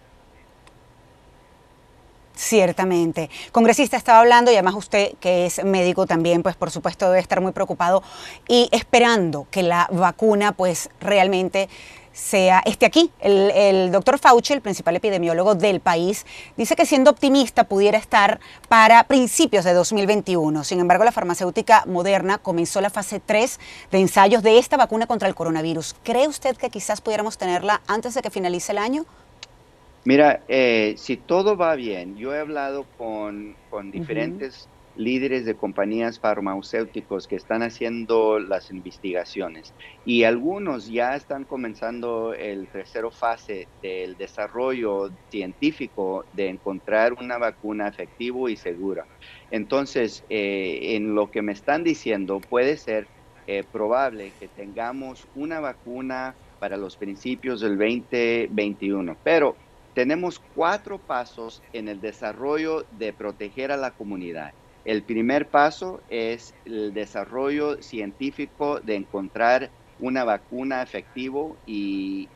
Ciertamente. 2.35 3.29
Congresista 3.53 3.97
estaba 3.97 4.21
hablando 4.21 4.51
y 4.51 4.55
además 4.55 4.75
usted 4.75 5.13
que 5.21 5.47
es 5.47 5.63
médico 5.65 6.07
también, 6.07 6.43
pues 6.43 6.57
por 6.57 6.71
supuesto 6.71 7.07
debe 7.07 7.21
estar 7.21 7.41
muy 7.43 7.53
preocupado 7.53 8.03
y 8.49 8.69
esperando 8.73 9.47
que 9.51 9.63
la 9.63 9.87
vacuna 9.93 10.53
pues 10.53 10.89
realmente 10.99 11.69
sea, 12.13 12.63
esté 12.65 12.87
aquí. 12.87 13.11
El, 13.21 13.91
doctor 13.91 14.19
Fauci, 14.19 14.53
el 14.53 14.61
principal 14.61 14.97
epidemiólogo 14.97 15.55
del 15.55 15.81
país, 15.81 16.27
dice 16.57 16.77
que 16.77 16.87
siendo 16.87 17.11
optimista 17.11 17.65
pudiera 17.65 17.99
estar 17.99 18.41
para 18.69 19.05
principios 19.05 19.65
de 19.65 19.73
2021. 19.73 20.65
Sin 20.65 20.81
embargo, 20.81 21.05
la 21.05 21.13
farmacéutica 21.13 21.85
Moderna 21.87 22.39
comenzó 22.39 22.81
la 22.81 22.91
fase 22.91 23.21
3 23.21 23.59
de 23.91 23.99
ensayos 23.99 24.43
de 24.43 24.59
esta 24.59 24.77
vacuna 24.77 25.07
contra 25.07 25.29
el 25.29 25.35
coronavirus. 25.35 25.97
¿Cree 26.03 26.29
usted 26.29 26.57
que 26.57 26.71
quizás 26.71 27.01
pudiéramos 27.01 27.39
tenerla 27.39 27.83
antes 27.87 28.15
de 28.15 28.23
que 28.23 28.31
finalice 28.31 28.73
el 28.73 28.79
año? 28.79 29.05
Mira, 30.05 30.43
eh, 30.49 30.95
si 30.97 31.17
todo 31.17 31.57
va 31.57 31.77
bien, 31.77 32.17
yo 32.17 32.35
he 32.35 32.41
hablado 32.41 32.85
con, 32.99 33.55
diferentes 33.93 34.69
líderes 34.95 35.45
de 35.45 35.57
compañías 35.57 36.19
farmacéuticos 36.21 37.27
que 37.27 37.37
están 37.37 37.63
haciendo 37.63 38.39
las 38.39 38.71
investigaciones 38.71 39.75
y 40.05 40.25
algunos 40.25 40.87
ya 40.87 41.17
están 41.17 41.45
comenzando 41.45 42.35
el 42.35 42.69
tercero 42.71 43.11
fase 43.11 43.69
del 43.81 44.17
desarrollo 44.17 45.11
científico 45.31 46.27
de 46.33 46.49
encontrar 46.49 47.15
una 47.15 47.39
vacuna 47.39 47.89
efectiva 47.89 48.51
y 48.51 48.57
segura. 48.57 49.09
Entonces, 49.51 50.25
eh, 50.29 50.97
en 50.97 51.15
lo 51.15 51.31
que 51.31 51.43
me 51.43 51.53
están 51.53 51.85
diciendo, 51.85 52.45
puede 52.49 52.77
ser 52.77 53.09
eh, 53.47 53.65
probable 53.65 54.35
que 54.39 54.49
tengamos 54.49 55.29
una 55.35 55.61
vacuna 55.61 56.39
para 56.59 56.77
los 56.77 56.97
principios 56.97 57.61
del 57.61 57.77
2021, 57.77 59.19
pero 59.23 59.59
tenemos 59.95 60.39
cuatro 60.55 61.03
pasos 61.03 61.65
en 61.73 61.89
el 61.89 62.01
desarrollo 62.01 62.87
de 62.91 63.13
proteger 63.13 63.73
a 63.73 63.77
la 63.77 63.91
comunidad. 63.93 64.55
El 64.85 65.05
primer 65.05 65.51
paso 65.51 66.03
es 66.09 66.57
el 66.65 66.93
desarrollo 66.93 67.81
científico 67.83 68.81
de 68.81 68.97
encontrar 68.97 69.73
una 69.99 70.25
vacuna 70.25 70.83
efectivo 70.83 71.61
y, 71.65 72.31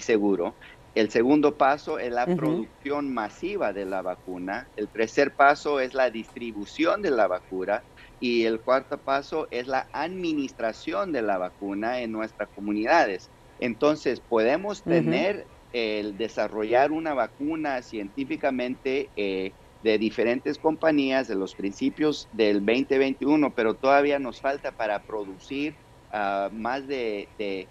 seguro. 0.00 0.56
El 0.94 1.10
segundo 1.10 1.58
paso 1.58 1.98
es 1.98 2.12
la 2.12 2.26
producción 2.26 3.12
masiva 3.12 3.72
de 3.72 3.84
la 3.84 4.00
vacuna. 4.00 4.70
El 4.76 4.88
tercer 4.90 5.34
paso 5.34 5.80
es 5.80 5.92
la 5.92 6.10
distribución 6.10 7.02
de 7.02 7.10
la 7.10 7.26
vacuna. 7.26 7.84
Y 8.20 8.44
el 8.44 8.62
cuarto 8.62 9.02
paso 9.02 9.48
es 9.50 9.66
la 9.66 9.88
administración 9.92 11.12
de 11.12 11.22
la 11.22 11.36
vacuna 11.36 12.00
en 12.00 12.12
nuestras 12.12 12.48
comunidades. 12.54 13.30
Entonces, 13.58 14.20
podemos 14.20 14.84
tener 14.84 15.48
el 15.72 16.16
desarrollar 16.16 16.92
una 16.92 17.12
vacuna 17.12 17.82
científicamente 17.82 19.10
eh, 19.16 19.54
de 19.84 19.98
diferentes 19.98 20.58
compañías 20.58 21.28
de 21.28 21.34
los 21.34 21.54
principios 21.54 22.26
del 22.32 22.64
2021, 22.64 23.54
pero 23.54 23.74
todavía 23.76 24.18
nos 24.18 24.40
falta 24.40 24.72
para 24.72 25.04
producir 25.04 25.76
ah, 26.10 26.48
más 26.50 26.86
de, 26.86 27.28
de, 27.36 27.68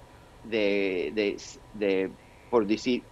por 2.49 2.67
decir, 2.67 3.07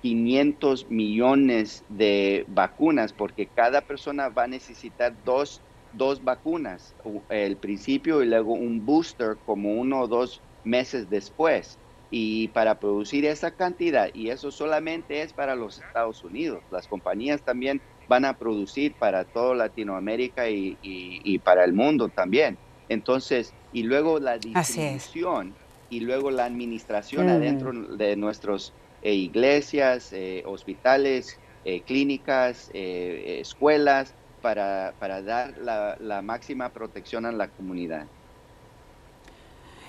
500 0.00 0.88
millones 0.88 1.84
de 1.88 2.46
vacunas, 2.48 3.12
porque 3.12 3.50
cada 3.50 3.82
persona 3.82 4.30
va 4.30 4.44
a 4.44 4.48
necesitar 4.48 5.22
dos, 5.22 5.62
dos 5.92 6.24
vacunas, 6.24 6.96
el 7.28 7.58
principio 7.58 8.22
y 8.22 8.26
luego 8.26 8.54
un 8.54 8.86
booster 8.86 9.36
como 9.44 9.74
uno 9.74 10.00
o 10.00 10.08
dos 10.08 10.42
meses 10.64 11.10
después. 11.10 11.78
Y 12.08 12.48
para 12.48 12.78
producir 12.78 13.26
esa 13.26 13.54
cantidad, 13.54 14.08
y 14.14 14.30
eso 14.30 14.50
solamente 14.50 15.20
es 15.20 15.34
para 15.34 15.56
los 15.56 15.76
Estados 15.76 16.24
Unidos, 16.24 16.64
las 16.70 16.88
compañías 16.88 17.42
también 17.42 17.82
van 18.08 18.24
a 18.24 18.36
producir 18.38 18.94
para 18.94 19.24
toda 19.24 19.54
Latinoamérica 19.54 20.48
y, 20.48 21.40
para 21.44 21.64
el 21.64 21.72
mundo 21.72 22.08
también. 22.08 22.58
Entonces, 22.88 23.52
y 23.72 23.82
luego 23.82 24.20
la 24.20 24.38
distribución 24.38 25.54
y 25.90 26.00
luego 26.00 26.30
la 26.30 26.44
administración 26.44 27.28
adentro 27.28 27.72
de 27.72 28.16
nuestras 28.16 28.72
eh, 29.02 29.14
iglesias, 29.14 30.12
eh, 30.12 30.42
hospitales, 30.46 31.38
eh, 31.64 31.82
clínicas, 31.82 32.70
escuelas, 32.72 34.14
para, 34.40 34.94
para 35.00 35.22
dar 35.22 35.58
la, 35.58 35.96
la 35.98 36.22
máxima 36.22 36.68
protección 36.68 37.26
a 37.26 37.32
la 37.32 37.48
comunidad. 37.48 38.06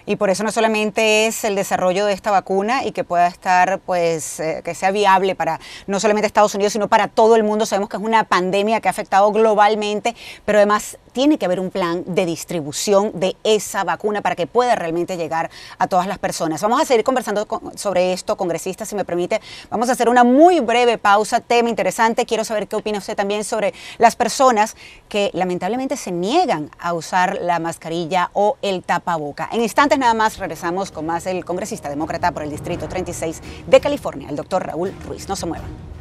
Y 0.09 0.15
por 0.15 0.29
eso 0.29 0.45
no 0.45 0.53
solamente 0.53 1.27
es 1.27 1.43
el 1.43 1.55
desarrollo 1.55 2.05
de 2.05 2.13
esta 2.13 2.31
vacuna 2.31 2.85
y 2.85 2.93
que 2.93 3.03
pueda 3.03 3.27
estar, 3.27 3.79
pues, 3.79 4.39
eh, 4.39 4.61
que 4.63 4.73
sea 4.73 4.91
viable 4.91 5.35
para 5.35 5.59
no 5.85 5.99
solamente 5.99 6.27
Estados 6.27 6.55
Unidos, 6.55 6.71
sino 6.71 6.87
para 6.87 7.09
todo 7.09 7.35
el 7.35 7.43
mundo. 7.43 7.65
Sabemos 7.65 7.89
que 7.89 7.97
es 7.97 8.03
una 8.03 8.23
pandemia 8.23 8.79
que 8.79 8.87
ha 8.87 8.91
afectado 8.91 9.29
globalmente, 9.33 10.15
pero 10.45 10.59
además 10.59 10.97
tiene 11.11 11.37
que 11.37 11.45
haber 11.45 11.59
un 11.59 11.71
plan 11.71 12.03
de 12.05 12.25
distribución 12.25 13.19
de 13.19 13.35
esa 13.43 13.83
vacuna 13.83 14.21
para 14.21 14.35
que 14.35 14.47
pueda 14.47 14.75
realmente 14.75 15.17
llegar 15.17 15.49
a 15.77 15.87
todas 15.87 16.07
las 16.07 16.19
personas. 16.19 16.61
Vamos 16.61 16.79
a 16.79 16.85
seguir 16.85 17.03
conversando 17.03 17.45
sobre 17.75 18.13
esto, 18.13 18.37
congresista, 18.37 18.85
si 18.85 18.95
me 18.95 19.03
permite. 19.03 19.41
Vamos 19.69 19.89
a 19.89 19.93
hacer 19.93 20.07
una 20.07 20.23
muy 20.23 20.61
breve 20.61 20.97
pausa, 20.97 21.41
tema 21.41 21.69
interesante. 21.69 22.25
Quiero 22.25 22.45
saber 22.45 22.67
qué 22.69 22.77
opina 22.77 22.99
usted 22.99 23.15
también 23.15 23.43
sobre 23.43 23.73
las 23.97 24.15
personas 24.15 24.77
que 25.09 25.31
lamentablemente 25.33 25.97
se 25.97 26.11
niegan 26.11 26.69
a 26.79 26.93
usar 26.93 27.39
la 27.41 27.59
mascarilla 27.59 28.29
o 28.33 28.55
el 28.61 28.83
tapaboca. 28.83 29.49
En 29.51 29.61
instantes 29.61 29.96
nada 29.97 30.13
más 30.13 30.37
regresamos 30.37 30.91
con 30.91 31.05
más 31.05 31.25
el 31.25 31.45
congresista 31.45 31.89
demócrata 31.89 32.31
por 32.31 32.43
el 32.43 32.49
Distrito 32.49 32.87
36 32.87 33.41
de 33.67 33.79
California, 33.79 34.29
el 34.29 34.35
doctor 34.35 34.65
Raúl 34.65 34.93
Ruiz. 35.05 35.27
No 35.27 35.35
se 35.35 35.45
muevan. 35.45 35.96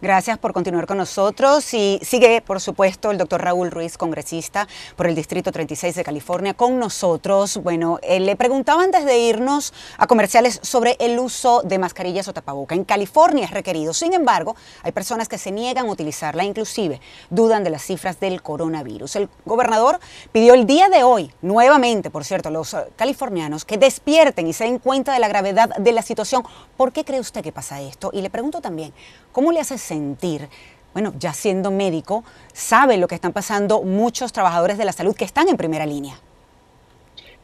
Gracias 0.00 0.38
por 0.38 0.52
continuar 0.52 0.86
con 0.86 0.96
nosotros 0.96 1.74
y 1.74 1.98
sigue, 2.04 2.40
por 2.40 2.60
supuesto, 2.60 3.10
el 3.10 3.18
doctor 3.18 3.42
Raúl 3.42 3.72
Ruiz, 3.72 3.98
congresista 3.98 4.68
por 4.94 5.08
el 5.08 5.16
Distrito 5.16 5.50
36 5.50 5.96
de 5.96 6.04
California, 6.04 6.54
con 6.54 6.78
nosotros. 6.78 7.56
Bueno, 7.64 7.98
eh, 8.02 8.20
le 8.20 8.36
preguntaba 8.36 8.84
antes 8.84 9.04
de 9.04 9.18
irnos 9.18 9.74
a 9.96 10.06
comerciales 10.06 10.60
sobre 10.62 10.96
el 11.00 11.18
uso 11.18 11.62
de 11.64 11.80
mascarillas 11.80 12.28
o 12.28 12.32
tapaboca. 12.32 12.76
En 12.76 12.84
California 12.84 13.46
es 13.46 13.50
requerido. 13.50 13.92
Sin 13.92 14.12
embargo, 14.12 14.54
hay 14.84 14.92
personas 14.92 15.26
que 15.26 15.36
se 15.36 15.50
niegan 15.50 15.88
a 15.88 15.90
utilizarla, 15.90 16.44
inclusive 16.44 17.00
dudan 17.28 17.64
de 17.64 17.70
las 17.70 17.82
cifras 17.82 18.20
del 18.20 18.40
coronavirus. 18.40 19.16
El 19.16 19.28
gobernador 19.46 19.98
pidió 20.30 20.54
el 20.54 20.64
día 20.64 20.88
de 20.88 21.02
hoy, 21.02 21.32
nuevamente, 21.42 22.08
por 22.08 22.24
cierto, 22.24 22.50
a 22.50 22.52
los 22.52 22.76
californianos 22.94 23.64
que 23.64 23.78
despierten 23.78 24.46
y 24.46 24.52
se 24.52 24.62
den 24.62 24.78
cuenta 24.78 25.12
de 25.12 25.18
la 25.18 25.26
gravedad 25.26 25.70
de 25.76 25.90
la 25.90 26.02
situación. 26.02 26.44
¿Por 26.76 26.92
qué 26.92 27.04
cree 27.04 27.18
usted 27.18 27.42
que 27.42 27.50
pasa 27.50 27.80
esto? 27.80 28.10
Y 28.12 28.22
le 28.22 28.30
pregunto 28.30 28.60
también, 28.60 28.94
¿cómo 29.32 29.50
le 29.50 29.58
hace 29.58 29.87
sentir? 29.88 30.48
Bueno, 30.92 31.12
ya 31.18 31.32
siendo 31.32 31.70
médico, 31.70 32.24
sabe 32.52 32.96
lo 32.96 33.08
que 33.08 33.14
están 33.14 33.32
pasando 33.32 33.82
muchos 33.82 34.32
trabajadores 34.32 34.78
de 34.78 34.84
la 34.84 34.92
salud 34.92 35.16
que 35.16 35.24
están 35.24 35.48
en 35.48 35.56
primera 35.56 35.86
línea. 35.86 36.16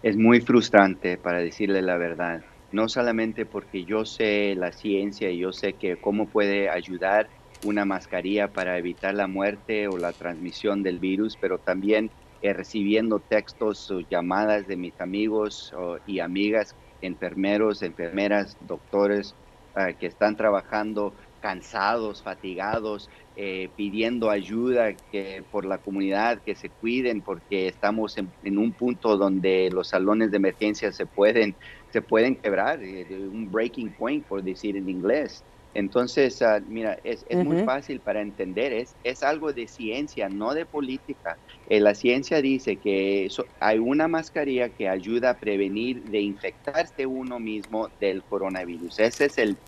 Es 0.02 0.16
muy 0.16 0.40
frustrante, 0.40 1.16
para 1.16 1.38
decirle 1.38 1.80
la 1.82 1.96
verdad. 1.96 2.42
No 2.72 2.88
solamente 2.88 3.46
porque 3.46 3.84
yo 3.84 4.04
sé 4.04 4.54
la 4.56 4.72
ciencia 4.72 5.30
y 5.30 5.38
yo 5.38 5.52
sé 5.52 5.74
que 5.74 5.96
cómo 5.96 6.26
puede 6.26 6.68
ayudar 6.68 7.28
una 7.64 7.84
mascarilla 7.84 8.48
para 8.48 8.76
evitar 8.76 9.14
la 9.14 9.26
muerte 9.26 9.88
o 9.88 9.96
la 9.96 10.12
transmisión 10.12 10.82
del 10.82 10.98
virus, 10.98 11.38
pero 11.40 11.58
también 11.58 12.10
eh, 12.42 12.52
recibiendo 12.52 13.20
textos 13.20 13.90
o 13.90 14.00
llamadas 14.00 14.66
de 14.66 14.76
mis 14.76 15.00
amigos 15.00 15.72
y 16.06 16.20
amigas, 16.20 16.76
enfermeros, 17.00 17.82
enfermeras, 17.82 18.58
doctores 18.66 19.34
ah, 19.74 19.92
que 19.92 20.06
están 20.06 20.36
trabajando 20.36 21.14
cansados, 21.44 22.22
fatigados, 22.22 23.10
eh, 23.36 23.68
pidiendo 23.76 24.30
ayuda 24.30 24.94
que, 25.12 25.42
por 25.52 25.66
la 25.66 25.76
comunidad, 25.76 26.40
que 26.40 26.54
se 26.54 26.70
cuiden 26.70 27.20
porque 27.20 27.68
estamos 27.68 28.16
en, 28.16 28.56
un 28.56 28.72
punto 28.72 29.18
donde 29.18 29.68
los 29.70 29.88
salones 29.88 30.30
de 30.30 30.38
emergencia 30.38 30.90
se 30.90 31.04
pueden, 31.04 31.54
se 31.92 32.00
pueden 32.00 32.36
quebrar, 32.36 32.82
eh, 32.82 33.06
un 33.30 33.52
breaking 33.52 33.90
point, 33.90 34.24
por 34.24 34.42
decir 34.42 34.74
en 34.78 34.88
inglés. 34.88 35.44
Entonces, 35.74 36.40
ah, 36.40 36.62
mira, 36.66 36.98
es, 37.04 37.26
muy 37.44 37.62
fácil 37.64 38.00
para 38.00 38.22
entender, 38.22 38.72
es, 38.72 38.96
es 39.04 39.22
algo 39.22 39.52
de 39.52 39.68
ciencia, 39.68 40.30
no 40.30 40.54
de 40.54 40.64
política. 40.64 41.36
Eh, 41.68 41.78
la 41.78 41.94
ciencia 41.94 42.40
dice 42.40 42.76
que 42.76 43.28
hay 43.60 43.78
una 43.80 44.08
mascarilla 44.08 44.70
que 44.70 44.88
ayuda 44.88 45.30
a 45.30 45.34
prevenir 45.34 46.04
de 46.04 46.20
infectarse 46.20 47.04
uno 47.04 47.38
mismo 47.38 47.90
del 48.00 48.22
coronavirus. 48.22 49.00
Ese 49.00 49.26
es 49.26 49.36
el 49.36 49.58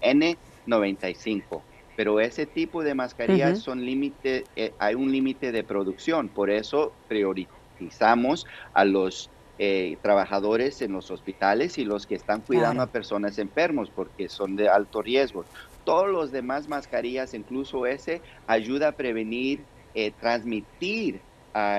N95. 0.67 1.63
Pero 1.97 2.21
ese 2.21 2.47
tipo 2.47 2.83
de 2.83 2.95
mascarillas 2.95 3.61
son 3.61 3.85
límite, 3.85 4.45
eh, 4.55 4.75
hay 4.79 4.95
un 4.95 5.11
límite 5.11 5.51
de 5.51 5.65
producción, 5.65 6.29
por 6.29 6.51
eso 6.51 6.93
priorizamos 7.09 8.45
a 8.75 8.85
los 8.85 9.31
eh, 9.59 9.97
trabajadores 10.03 10.83
en 10.83 10.93
los 10.93 11.11
hospitales 11.11 11.79
y 11.79 11.87
los 11.87 12.07
que 12.07 12.15
están 12.15 12.43
cuidando 12.43 12.83
a 12.83 12.89
personas 12.89 13.39
enfermos 13.39 13.91
porque 13.91 14.29
son 14.29 14.55
de 14.55 14.69
alto 14.69 15.01
riesgo. 15.01 15.47
Todos 15.85 16.09
los 16.11 16.31
demás 16.31 16.69
mascarillas, 16.69 17.33
incluso 17.33 17.87
ese, 17.87 18.21
ayuda 18.47 18.89
a 18.89 18.93
prevenir, 18.93 19.65
eh, 19.95 20.13
transmitir 20.21 21.23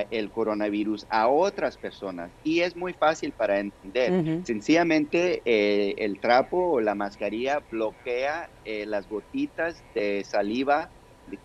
el 0.09 0.31
coronavirus 0.31 1.05
a 1.09 1.27
otras 1.27 1.77
personas 1.77 2.31
y 2.43 2.61
es 2.61 2.75
muy 2.75 2.93
fácil 2.93 3.31
para 3.31 3.59
entender. 3.59 4.43
Sencillamente 4.45 5.41
eh, 5.45 5.95
el 5.97 6.19
trapo 6.19 6.71
o 6.71 6.81
la 6.81 6.95
mascarilla 6.95 7.61
bloquea 7.69 8.49
las 8.65 9.07
gotitas 9.09 9.83
de 9.93 10.23
saliva 10.23 10.89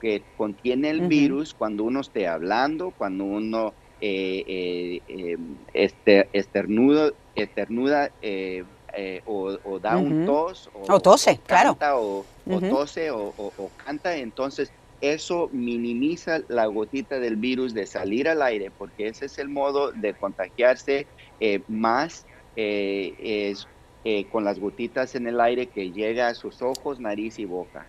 que 0.00 0.22
contiene 0.36 0.90
el 0.90 1.08
virus 1.08 1.54
cuando 1.54 1.84
uno 1.84 2.00
esté 2.00 2.28
hablando, 2.28 2.92
cuando 2.96 3.24
uno 3.24 3.74
eh, 4.00 4.44
eh, 4.46 5.02
eh, 5.08 5.36
este, 5.74 6.28
esternudo, 6.32 7.14
esternuda 7.34 8.10
eh, 8.20 8.64
o, 9.26 9.78
da 9.80 9.96
un 9.96 10.26
tos. 10.26 10.70
O, 10.88 11.00
tose, 11.00 11.38
claro. 11.46 11.78
O, 11.94 12.24
tose 12.60 13.10
o, 13.10 13.32
canta, 13.84 14.16
entonces 14.16 14.72
eso 15.02 15.50
minimiza 15.52 16.40
la 16.48 16.66
gotita 16.66 17.20
del 17.20 17.36
virus 17.36 17.74
de 17.74 17.86
salir 17.86 18.28
al 18.28 18.40
aire, 18.40 18.70
porque 18.70 19.08
ese 19.08 19.26
es 19.26 19.36
el 19.38 19.50
modo 19.50 19.92
de 19.92 20.14
contagiarse 20.14 21.06
más 21.68 22.24
es, 22.56 23.66
con 24.30 24.44
las 24.44 24.58
gotitas 24.58 25.14
en 25.14 25.26
el 25.26 25.40
aire 25.40 25.66
que 25.66 25.90
llega 25.90 26.28
a 26.28 26.34
sus 26.34 26.62
ojos, 26.62 27.00
nariz 27.00 27.38
y 27.38 27.44
boca. 27.44 27.86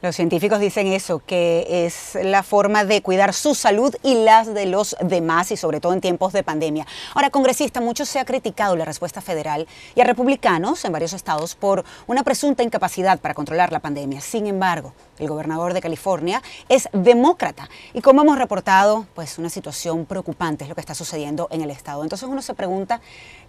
Los 0.00 0.14
científicos 0.14 0.60
dicen 0.60 0.86
eso, 0.92 1.18
que 1.18 1.66
es 1.84 2.16
la 2.22 2.44
forma 2.44 2.84
de 2.84 3.02
cuidar 3.02 3.34
su 3.34 3.56
salud 3.56 3.92
y 4.04 4.14
las 4.14 4.54
de 4.54 4.66
los 4.66 4.96
demás 5.02 5.50
y 5.50 5.56
sobre 5.56 5.80
todo 5.80 5.92
en 5.92 6.00
tiempos 6.00 6.32
de 6.32 6.44
pandemia. 6.44 6.86
Ahora, 7.16 7.30
congresista, 7.30 7.80
mucho 7.80 8.04
se 8.04 8.20
ha 8.20 8.24
criticado 8.24 8.76
la 8.76 8.84
respuesta 8.84 9.20
federal 9.20 9.66
y 9.96 10.00
a 10.00 10.04
republicanos 10.04 10.84
en 10.84 10.92
varios 10.92 11.14
estados 11.14 11.56
por 11.56 11.84
una 12.06 12.22
presunta 12.22 12.62
incapacidad 12.62 13.18
para 13.18 13.34
controlar 13.34 13.72
la 13.72 13.80
pandemia. 13.80 14.20
Sin 14.20 14.46
embargo, 14.46 14.92
el 15.18 15.26
gobernador 15.26 15.74
de 15.74 15.80
California 15.80 16.44
es 16.68 16.88
demócrata 16.92 17.68
y 17.92 18.00
como 18.00 18.22
hemos 18.22 18.38
reportado, 18.38 19.08
pues 19.16 19.36
una 19.36 19.50
situación 19.50 20.06
preocupante 20.06 20.62
es 20.62 20.68
lo 20.68 20.76
que 20.76 20.80
está 20.80 20.94
sucediendo 20.94 21.48
en 21.50 21.62
el 21.62 21.72
estado. 21.72 22.04
Entonces 22.04 22.28
uno 22.28 22.40
se 22.40 22.54
pregunta, 22.54 23.00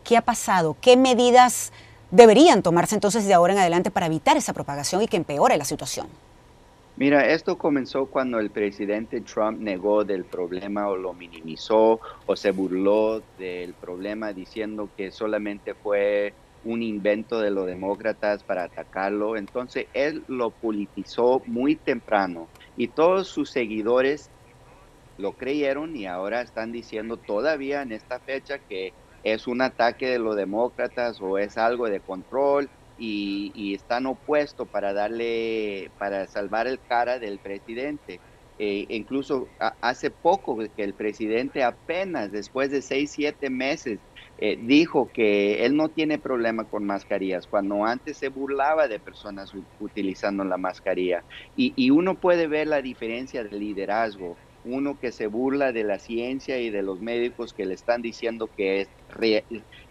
¿qué 0.03 0.17
ha 0.17 0.23
pasado? 0.23 0.75
¿Qué 0.81 0.97
medidas 0.97 1.71
deberían 2.09 2.63
tomarse 2.63 2.95
entonces 2.95 3.25
de 3.25 3.35
ahora 3.35 3.53
en 3.53 3.59
adelante 3.59 3.91
para 3.91 4.07
evitar 4.07 4.35
esa 4.35 4.53
propagación 4.53 5.03
y 5.03 5.07
que 5.07 5.17
empeore 5.17 5.55
la 5.55 5.65
situación? 5.65 6.07
Mira, 6.99 7.31
esto 7.31 7.57
comenzó 7.57 8.09
cuando 8.09 8.39
el 8.39 8.51
presidente 8.51 9.21
Trump 9.21 9.59
negó 9.61 10.03
del 10.03 10.25
problema 10.25 10.89
o 10.89 10.97
lo 10.97 11.13
minimizó 11.13 12.01
o 12.25 12.35
se 12.35 12.51
burló 12.51 13.21
del 13.37 13.75
problema 13.77 14.33
diciendo 14.33 14.91
que 14.93 15.09
solamente 15.11 15.75
fue 15.75 16.35
un 16.61 16.83
invento 16.83 17.39
de 17.39 17.51
los 17.51 17.67
demócratas 17.67 18.43
para 18.43 18.63
atacarlo. 18.65 19.37
Entonces 19.37 19.87
él 19.93 20.25
lo 20.27 20.55
politizó 20.57 21.41
muy 21.45 21.77
temprano 21.77 22.51
y 22.75 22.89
todos 22.89 23.29
sus 23.29 23.49
seguidores 23.51 24.33
lo 25.17 25.35
creyeron 25.37 25.95
y 25.95 26.05
ahora 26.05 26.41
están 26.41 26.71
diciendo 26.71 27.17
todavía 27.19 27.81
en 27.81 27.91
esta 27.91 28.19
fecha 28.21 28.59
que 28.59 28.95
es 29.23 29.47
un 29.47 29.61
ataque 29.61 30.07
de 30.07 30.19
los 30.19 30.35
demócratas 30.35 31.19
o 31.21 31.37
es 31.37 31.57
algo 31.57 31.89
de 31.89 32.01
control 32.01 32.71
y, 32.99 33.73
están 33.73 34.05
opuestos 34.05 34.67
para 34.67 34.93
darle, 34.93 35.89
para 35.97 36.27
salvar 36.27 36.67
el 36.67 36.79
cara 36.79 37.19
del 37.19 37.39
presidente. 37.39 38.19
Eh, 38.61 38.85
incluso 38.89 39.47
hace 39.79 40.11
poco 40.11 40.57
que 40.57 40.83
el 40.83 40.93
presidente 40.93 41.63
apenas 41.63 42.29
después 42.29 42.69
de 42.71 42.81
seis, 42.81 43.11
siete 43.11 43.49
meses 43.49 43.99
eh, 44.37 44.57
dijo 44.61 45.09
que 45.13 45.65
él 45.65 45.77
no 45.77 45.87
tiene 45.87 46.17
problema 46.17 46.65
con 46.65 46.85
mascarillas, 46.85 47.47
cuando 47.47 47.85
antes 47.85 48.17
se 48.17 48.27
burlaba 48.27 48.89
de 48.89 48.99
personas 48.99 49.53
utilizando 49.79 50.43
la 50.43 50.57
mascarilla. 50.57 51.23
Y, 51.55 51.73
y, 51.77 51.89
uno 51.89 52.15
puede 52.15 52.47
ver 52.47 52.67
la 52.67 52.81
diferencia 52.81 53.43
de 53.43 53.57
liderazgo, 53.57 54.37
uno 54.63 54.99
que 54.99 55.11
se 55.11 55.27
burla 55.27 55.71
de 55.71 55.83
la 55.83 55.99
ciencia 55.99 56.59
y 56.59 56.69
de 56.69 56.83
los 56.83 57.01
médicos 57.01 57.53
que 57.53 57.65
le 57.65 57.73
están 57.73 58.01
diciendo 58.01 58.49
que 58.55 58.81
es, 58.81 58.89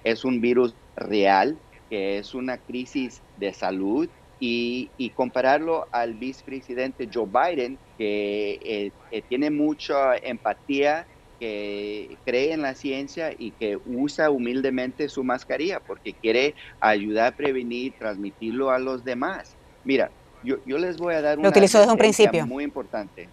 es 0.05 0.25
un 0.25 0.41
virus 0.41 0.75
real, 0.97 1.59
que 1.89 2.19
es 2.19 2.35
una 2.35 2.59
crisis 2.59 3.23
de 3.39 3.53
salud, 3.53 4.09
y, 4.41 5.13
compararlo 5.17 5.87
al 5.91 6.15
vicepresidente 6.15 7.09
Joe 7.13 7.27
Biden, 7.27 7.79
que 7.97 8.61
eh, 8.63 8.93
eh, 9.11 9.23
tiene 9.29 9.51
mucha 9.51 10.17
empatía, 10.17 11.07
que 11.41 12.17
cree 12.25 12.53
en 12.53 12.63
la 12.63 12.75
ciencia 12.75 13.33
y 13.37 13.53
que 13.53 13.79
usa 13.87 14.29
humildemente 14.29 15.09
su 15.09 15.23
mascarilla 15.23 15.79
porque 15.79 16.13
quiere 16.13 16.57
ayudar 16.81 17.33
a 17.33 17.37
prevenir, 17.37 17.93
transmitirlo 17.97 18.71
a 18.71 18.79
los 18.81 19.05
demás. 19.05 19.55
Mira, 19.85 20.11
yo, 20.43 20.57
yo 20.67 20.79
les 20.79 20.97
voy 20.97 21.15
a 21.15 21.23
dar 21.23 21.39
una... 21.39 21.45
Lo 21.45 21.51
utilizó 21.51 21.79
desde 21.79 21.93
un 21.93 21.99
principio. 21.99 22.45
Muy 22.45 22.65
importante. 22.65 23.29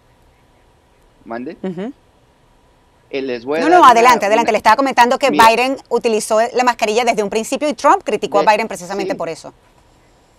¿Mande? 1.24 1.56
No, 3.12 3.68
no, 3.68 3.84
adelante, 3.84 4.26
adelante. 4.26 4.52
Le 4.52 4.58
estaba 4.58 4.76
comentando 4.76 5.18
que 5.18 5.30
Biden 5.30 5.76
utilizó 5.88 6.38
la 6.54 6.64
mascarilla 6.64 7.04
desde 7.04 7.22
un 7.22 7.30
principio 7.30 7.68
y 7.68 7.74
Trump 7.74 8.02
criticó 8.04 8.40
a 8.40 8.52
Biden 8.52 8.68
precisamente 8.68 9.14
por 9.14 9.28
eso. 9.28 9.54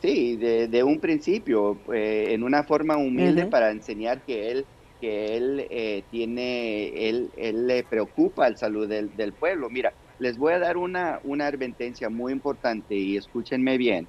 Sí, 0.01 0.35
de, 0.35 0.83
un 0.83 0.99
principio, 0.99 1.77
eh, 1.93 2.27
en 2.29 2.43
una 2.43 2.63
forma 2.63 2.97
humilde 2.97 3.45
para 3.45 3.71
enseñar 3.71 4.21
que 4.21 4.51
él 4.51 4.65
que 4.99 5.37
él 5.37 5.67
eh, 5.69 6.03
tiene, 6.09 7.07
él, 7.07 7.29
él, 7.37 7.67
le 7.67 7.83
preocupa 7.83 8.49
la 8.49 8.57
salud 8.57 8.87
del, 8.87 9.15
del, 9.15 9.31
pueblo. 9.31 9.69
Mira, 9.69 9.93
les 10.19 10.39
voy 10.39 10.53
a 10.53 10.59
dar 10.59 10.77
una, 10.77 11.19
una 11.23 11.45
advertencia 11.45 12.09
muy 12.09 12.33
importante 12.33 12.95
y 12.95 13.15
escúchenme 13.15 13.77
bien. 13.77 14.07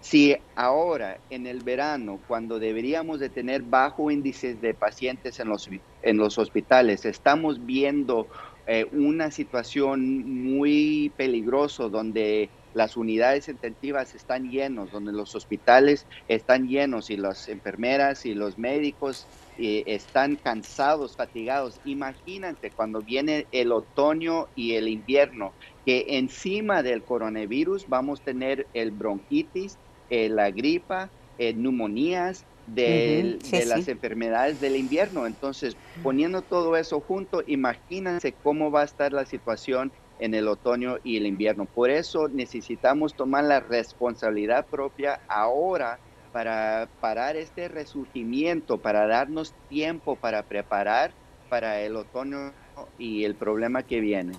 Si 0.00 0.36
ahora 0.54 1.18
en 1.30 1.46
el 1.46 1.62
verano, 1.62 2.20
cuando 2.28 2.58
deberíamos 2.58 3.20
de 3.20 3.30
tener 3.30 3.62
bajo 3.62 4.10
índices 4.10 4.60
de 4.60 4.74
pacientes 4.74 5.40
en 5.40 5.48
los, 5.48 5.68
en 6.02 6.16
los 6.16 6.38
hospitales, 6.38 7.04
estamos 7.04 7.64
viendo 7.64 8.28
eh, 8.66 8.86
una 8.92 9.30
situación 9.30 10.24
muy 10.26 11.14
peligrosa 11.16 11.88
donde 11.88 12.52
las 12.72 12.96
unidades 12.96 13.48
intensivas 13.48 14.14
están 14.14 14.50
llenos, 14.50 14.90
donde 14.90 15.12
los 15.12 15.34
hospitales 15.34 16.06
están 16.28 16.68
llenos 16.68 17.10
y 17.10 17.16
las 17.16 17.48
enfermeras 17.48 18.24
y 18.26 18.34
los 18.34 18.58
médicos 18.58 19.28
eh, 19.56 19.82
están 19.86 20.36
cansados, 20.36 21.16
fatigados. 21.16 21.80
Imagínate 21.82 22.72
cuando 22.72 23.02
viene 23.02 23.48
el 23.50 23.72
otoño 23.72 24.48
y 24.54 24.74
el 24.74 24.88
invierno, 24.88 25.56
que 25.84 26.04
encima 26.10 26.82
del 26.84 27.04
coronavirus 27.04 27.86
vamos 27.88 28.20
a 28.20 28.24
tener 28.24 28.68
el 28.72 28.92
bronquitis, 28.92 29.80
eh, 30.10 30.28
la 30.28 30.50
gripa, 30.52 31.12
eh, 31.38 31.54
neumonías, 31.54 32.46
de, 32.74 33.38
las 33.66 33.88
enfermedades 33.88 34.60
del 34.60 34.76
invierno. 34.76 35.26
Entonces, 35.26 35.76
poniendo 36.02 36.42
todo 36.42 36.76
eso 36.76 37.00
junto, 37.00 37.42
imagínense 37.46 38.32
cómo 38.32 38.70
va 38.70 38.82
a 38.82 38.84
estar 38.84 39.12
la 39.12 39.26
situación 39.26 39.92
en 40.18 40.34
el 40.34 40.48
otoño 40.48 40.98
y 41.04 41.16
el 41.16 41.26
invierno. 41.26 41.64
Por 41.64 41.90
eso 41.90 42.28
necesitamos 42.28 43.14
tomar 43.14 43.44
la 43.44 43.60
responsabilidad 43.60 44.66
propia 44.66 45.20
ahora 45.28 45.98
para 46.32 46.88
parar 47.00 47.36
este 47.36 47.68
resurgimiento, 47.68 48.78
para 48.78 49.06
darnos 49.06 49.54
tiempo 49.68 50.16
para 50.16 50.42
preparar 50.42 51.12
para 51.48 51.80
el 51.80 51.96
otoño 51.96 52.52
y 52.98 53.24
el 53.24 53.34
problema 53.34 53.82
que 53.82 54.00
viene. 54.00 54.32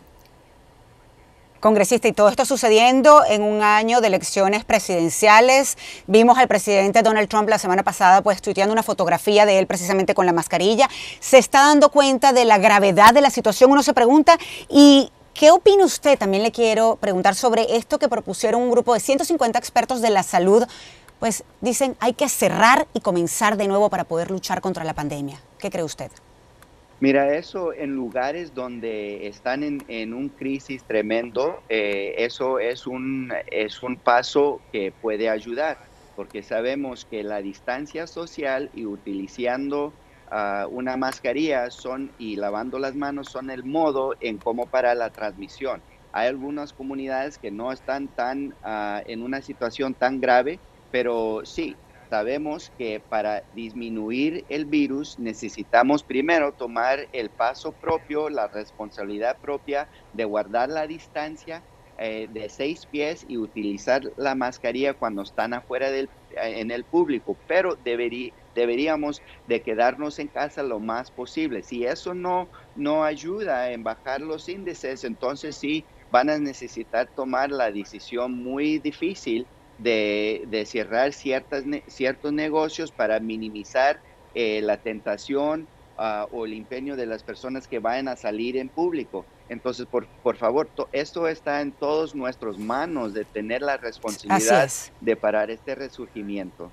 Congresista, 1.60 2.08
y 2.08 2.14
todo 2.14 2.30
esto 2.30 2.46
sucediendo 2.46 3.24
en 3.28 3.42
un 3.42 3.62
año 3.62 4.00
de 4.00 4.08
elecciones 4.08 4.64
presidenciales. 4.64 5.78
Vimos 6.08 6.38
al 6.38 6.48
presidente 6.48 7.02
Donald 7.04 7.28
Trump 7.28 7.50
la 7.50 7.60
semana 7.60 7.84
pasada 7.84 8.22
pues 8.22 8.42
tuiteando 8.42 8.72
una 8.72 8.84
fotografía 8.84 9.46
de 9.46 9.60
él 9.60 9.68
precisamente 9.68 10.16
con 10.16 10.26
la 10.26 10.32
mascarilla. 10.32 10.90
Se 11.20 11.38
está 11.38 11.68
dando 11.68 11.90
cuenta 11.90 12.32
de 12.32 12.46
la 12.46 12.58
gravedad 12.60 13.14
de 13.14 13.22
la 13.22 13.30
situación. 13.30 13.72
Uno 13.72 13.84
se 13.84 13.94
pregunta, 13.94 14.38
¿y 14.70 15.12
qué 15.34 15.52
opina 15.52 15.84
usted? 15.84 16.18
También 16.18 16.44
le 16.44 16.52
quiero 16.52 16.96
preguntar 16.96 17.36
sobre 17.36 17.76
esto 17.76 18.00
que 18.00 18.08
propusieron 18.08 18.62
un 18.62 18.72
grupo 18.72 18.94
de 18.94 19.02
150 19.02 19.60
expertos 19.60 20.02
de 20.02 20.12
la 20.12 20.24
salud. 20.24 20.66
Pues 21.20 21.44
dicen, 21.60 21.98
hay 22.00 22.14
que 22.14 22.30
cerrar 22.30 22.88
y 22.94 23.02
comenzar 23.02 23.58
de 23.58 23.68
nuevo 23.68 23.90
para 23.90 24.06
poder 24.06 24.32
luchar 24.32 24.62
contra 24.62 24.86
la 24.86 24.94
pandemia. 24.94 25.42
¿Qué 25.58 25.70
cree 25.70 25.84
usted? 25.84 26.10
Mira, 27.02 27.38
eso 27.38 27.74
en 27.74 27.92
lugares 27.92 28.54
donde 28.54 29.28
están 29.28 29.64
en, 29.64 29.86
en 29.88 30.14
un 30.14 30.30
crisis 30.32 30.86
tremendo, 30.86 31.64
eh, 31.70 32.16
eso 32.18 32.60
es 32.60 32.86
un, 32.88 33.32
es 33.48 33.82
un 33.84 34.02
paso 34.02 34.66
que 34.72 34.92
puede 34.92 35.30
ayudar. 35.30 35.80
porque 36.16 36.44
sabemos 36.44 37.06
que 37.06 37.24
la 37.24 37.42
distancia 37.42 38.06
social 38.06 38.70
y 38.74 38.86
utilizando 38.86 39.96
ah, 40.30 40.68
una 40.70 40.98
mascarilla 40.98 41.72
son 41.72 42.14
y 42.18 42.36
lavando 42.36 42.78
las 42.80 42.94
manos 42.96 43.30
son 43.32 43.50
el 43.50 43.64
modo 43.64 44.16
en 44.20 44.40
cómo 44.42 44.70
para 44.70 44.96
la 44.96 45.12
transmisión. 45.12 45.82
Hay 46.12 46.28
algunas 46.28 46.74
comunidades 46.74 47.38
que 47.40 47.52
no 47.52 47.72
están 47.72 48.10
tan 48.14 48.58
ah, 48.62 49.02
en 49.06 49.22
una 49.22 49.42
situación 49.42 49.96
tan 49.96 50.20
grave, 50.20 50.62
pero 50.92 51.42
sí, 51.46 51.80
sabemos 52.10 52.72
que 52.78 53.00
para 53.00 53.44
disminuir 53.52 54.46
el 54.50 54.66
virus 54.66 55.20
necesitamos 55.20 56.04
primero 56.04 56.54
tomar 56.54 57.08
el 57.12 57.32
paso 57.32 57.74
propio, 57.78 58.30
la 58.30 58.48
responsabilidad 58.48 59.38
propia 59.42 59.90
de 60.12 60.26
guardar 60.26 60.70
la 60.70 60.88
distancia 60.88 61.66
eh, 61.98 62.28
de 62.30 62.50
seis 62.50 62.88
pies 62.88 63.26
y 63.28 63.38
utilizar 63.38 64.02
la 64.18 64.34
mascarilla 64.36 64.94
cuando 64.94 65.22
están 65.22 65.54
afuera 65.54 65.92
del, 65.92 66.12
eh, 66.30 66.62
en 66.62 66.72
el 66.72 66.86
público, 66.86 67.42
pero 67.46 67.76
deberíamos 67.76 69.22
de 69.46 69.62
quedarnos 69.64 70.18
en 70.20 70.30
casa 70.30 70.64
lo 70.64 70.80
más 70.80 71.12
posible. 71.12 71.62
Si 71.64 71.86
eso 71.86 72.14
no, 72.14 72.50
no 72.74 73.04
ayuda 73.04 73.72
en 73.72 73.84
bajar 73.84 74.22
los 74.22 74.48
índices, 74.48 75.04
entonces 75.04 75.58
sí 75.60 75.88
van 76.10 76.30
a 76.30 76.40
necesitar 76.40 77.12
tomar 77.16 77.52
la 77.52 77.72
decisión 77.72 78.42
muy 78.44 78.80
difícil 78.80 79.50
de, 79.80 80.64
cerrar 80.68 81.14
ciertas, 81.14 81.64
ciertos 81.88 82.34
negocios 82.34 82.92
para 82.92 83.20
minimizar 83.20 84.00
eh, 84.36 84.62
la 84.62 84.78
tentación 84.78 85.68
ah, 85.98 86.28
o 86.32 86.46
el 86.46 86.54
empeño 86.54 86.96
de 86.96 87.06
las 87.06 87.24
personas 87.24 87.68
que 87.68 87.80
vayan 87.80 88.08
a 88.08 88.16
salir 88.16 88.58
en 88.58 88.70
público. 88.70 89.26
Entonces, 89.48 89.88
por, 89.88 90.06
por 90.22 90.36
favor, 90.36 90.70
esto 90.92 91.28
está 91.28 91.62
en 91.62 91.72
todas 91.72 92.14
nuestras 92.14 92.58
manos 92.58 93.14
de 93.14 93.26
tener 93.26 93.62
la 93.62 93.78
responsabilidad 93.78 94.70
de 95.02 95.16
parar 95.16 95.50
este 95.50 95.74
resurgimiento. 95.74 96.72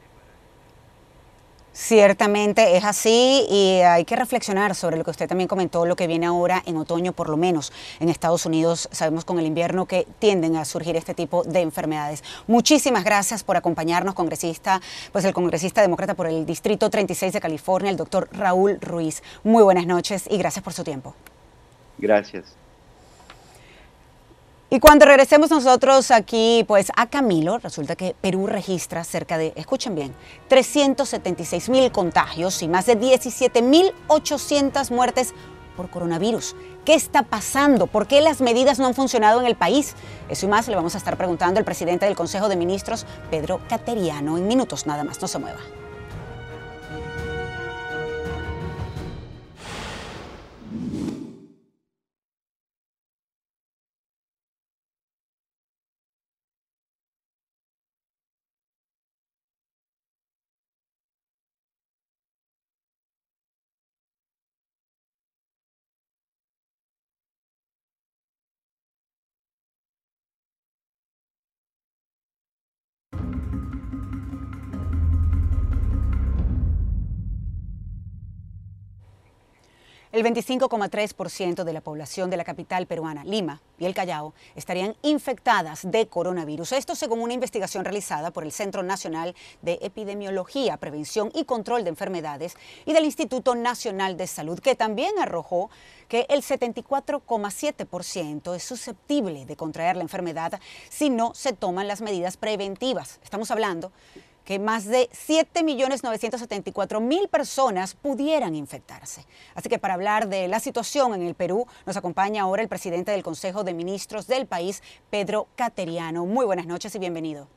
Ciertamente 1.78 2.78
es 2.78 2.84
así 2.84 3.46
y 3.50 3.82
hay 3.82 4.06
que 4.06 4.16
reflexionar 4.16 4.74
sobre 4.74 4.96
lo 4.96 5.04
que 5.04 5.10
usted 5.10 5.28
también 5.28 5.46
comentó, 5.46 5.84
lo 5.84 5.94
que 5.94 6.06
viene 6.06 6.24
ahora 6.24 6.62
en 6.64 6.78
otoño, 6.78 7.12
por 7.12 7.28
lo 7.28 7.36
menos 7.36 7.70
en 8.00 8.08
Estados 8.08 8.46
Unidos. 8.46 8.88
Sabemos 8.92 9.26
con 9.26 9.38
el 9.38 9.44
invierno 9.44 9.84
que 9.84 10.06
tienden 10.18 10.56
a 10.56 10.64
surgir 10.64 10.96
este 10.96 11.12
tipo 11.12 11.44
de 11.44 11.60
enfermedades. 11.60 12.24
Muchísimas 12.46 13.04
gracias 13.04 13.44
por 13.44 13.58
acompañarnos, 13.58 14.14
congresista, 14.14 14.80
pues 15.12 15.26
el 15.26 15.34
congresista 15.34 15.82
demócrata 15.82 16.14
por 16.14 16.28
el 16.28 16.46
Distrito 16.46 16.88
36 16.88 17.34
de 17.34 17.40
California, 17.42 17.90
el 17.90 17.98
doctor 17.98 18.30
Raúl 18.32 18.80
Ruiz. 18.80 19.22
Muy 19.44 19.62
buenas 19.62 19.84
noches 19.84 20.24
y 20.30 20.38
gracias 20.38 20.64
por 20.64 20.72
su 20.72 20.82
tiempo. 20.82 21.14
Gracias. 21.98 22.56
Y 24.68 24.80
cuando 24.80 25.06
regresemos 25.06 25.50
nosotros 25.50 26.10
aquí, 26.10 26.64
pues 26.66 26.90
a 26.96 27.06
Camilo, 27.06 27.58
resulta 27.58 27.94
que 27.94 28.16
Perú 28.20 28.48
registra 28.48 29.04
cerca 29.04 29.38
de, 29.38 29.52
escuchen 29.54 29.94
bien, 29.94 30.12
376 30.48 31.68
mil 31.68 31.92
contagios 31.92 32.60
y 32.62 32.68
más 32.68 32.86
de 32.86 32.96
17 32.96 33.62
mil 33.62 33.92
800 34.08 34.90
muertes 34.90 35.34
por 35.76 35.88
coronavirus. 35.88 36.56
¿Qué 36.84 36.94
está 36.94 37.22
pasando? 37.22 37.86
¿Por 37.86 38.08
qué 38.08 38.20
las 38.20 38.40
medidas 38.40 38.80
no 38.80 38.86
han 38.86 38.94
funcionado 38.94 39.40
en 39.40 39.46
el 39.46 39.54
país? 39.54 39.94
Eso 40.28 40.46
y 40.46 40.48
más 40.48 40.66
le 40.66 40.74
vamos 40.74 40.96
a 40.96 40.98
estar 40.98 41.16
preguntando 41.16 41.60
al 41.60 41.64
presidente 41.64 42.06
del 42.06 42.16
Consejo 42.16 42.48
de 42.48 42.56
Ministros, 42.56 43.06
Pedro 43.30 43.60
Cateriano, 43.68 44.36
en 44.36 44.48
minutos 44.48 44.84
nada 44.84 45.04
más. 45.04 45.22
No 45.22 45.28
se 45.28 45.38
mueva. 45.38 45.60
El 80.16 80.24
25,3% 80.24 81.62
de 81.62 81.72
la 81.74 81.82
población 81.82 82.30
de 82.30 82.38
la 82.38 82.44
capital 82.44 82.86
peruana, 82.86 83.22
Lima 83.22 83.60
y 83.78 83.84
el 83.84 83.92
Callao, 83.92 84.32
estarían 84.54 84.96
infectadas 85.02 85.82
de 85.84 86.08
coronavirus. 86.08 86.72
Esto 86.72 86.94
según 86.94 87.20
una 87.20 87.34
investigación 87.34 87.84
realizada 87.84 88.30
por 88.30 88.42
el 88.42 88.50
Centro 88.50 88.82
Nacional 88.82 89.34
de 89.60 89.78
Epidemiología, 89.82 90.78
Prevención 90.78 91.30
y 91.34 91.44
Control 91.44 91.84
de 91.84 91.90
Enfermedades 91.90 92.56
y 92.86 92.94
del 92.94 93.04
Instituto 93.04 93.54
Nacional 93.54 94.16
de 94.16 94.26
Salud, 94.26 94.58
que 94.58 94.74
también 94.74 95.12
arrojó 95.20 95.68
que 96.08 96.24
el 96.30 96.40
74,7% 96.40 98.56
es 98.56 98.62
susceptible 98.62 99.44
de 99.44 99.56
contraer 99.56 99.96
la 99.96 100.02
enfermedad 100.02 100.58
si 100.88 101.10
no 101.10 101.34
se 101.34 101.52
toman 101.52 101.88
las 101.88 102.00
medidas 102.00 102.38
preventivas. 102.38 103.20
Estamos 103.22 103.50
hablando 103.50 103.92
que 104.46 104.58
más 104.60 104.86
de 104.86 105.10
7.974.000 105.10 107.28
personas 107.28 107.94
pudieran 107.94 108.54
infectarse. 108.54 109.26
Así 109.54 109.68
que 109.68 109.80
para 109.80 109.94
hablar 109.94 110.28
de 110.28 110.46
la 110.48 110.60
situación 110.60 111.14
en 111.14 111.22
el 111.22 111.34
Perú, 111.34 111.66
nos 111.84 111.96
acompaña 111.96 112.44
ahora 112.44 112.62
el 112.62 112.68
presidente 112.68 113.10
del 113.10 113.24
Consejo 113.24 113.64
de 113.64 113.74
Ministros 113.74 114.28
del 114.28 114.46
país, 114.46 114.84
Pedro 115.10 115.48
Cateriano. 115.56 116.26
Muy 116.26 116.46
buenas 116.46 116.66
noches 116.66 116.94
y 116.94 117.00
bienvenido. 117.00 117.48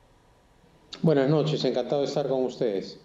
Buenas 1.04 1.30
noches, 1.30 1.64
encantado 1.64 2.02
de 2.02 2.08
estar 2.08 2.28
con 2.28 2.44
ustedes. 2.44 3.00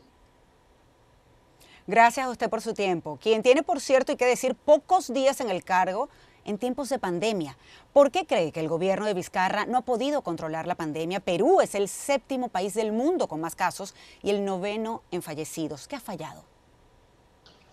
Gracias 1.87 2.25
a 2.25 2.31
usted 2.31 2.49
por 2.49 2.63
su 2.63 2.73
tiempo. 2.73 3.19
Quien 3.21 3.43
tiene, 3.43 3.63
por 3.63 3.83
cierto, 3.83 4.13
hay 4.13 4.17
que 4.17 4.25
decir, 4.25 4.55
pocos 4.55 5.13
días 5.13 5.43
en 5.43 5.51
el 5.51 5.63
cargo, 5.63 6.09
en 6.45 6.59
tiempos 6.59 6.89
de 6.89 6.99
pandemia. 6.99 7.57
¿Por 7.93 8.11
qué 8.11 8.27
cree 8.27 8.53
que 8.53 8.61
el 8.61 8.69
gobierno 8.69 9.07
de 9.07 9.15
Vizcarra 9.15 9.67
no 9.67 9.79
ha 9.79 9.83
podido 9.83 10.23
controlar 10.23 10.67
la 10.67 10.75
pandemia? 10.75 11.21
Perú 11.21 11.61
es 11.61 11.75
el 11.75 11.89
séptimo 11.89 12.49
país 12.49 12.75
del 12.75 12.93
mundo 12.93 13.29
con 13.29 13.41
más 13.41 13.55
casos 13.55 13.95
y 14.23 14.31
el 14.31 14.45
noveno 14.45 15.03
en 15.11 15.23
fallecidos. 15.23 15.89
¿Qué 15.89 15.97
ha 15.97 16.01
fallado? 16.01 16.43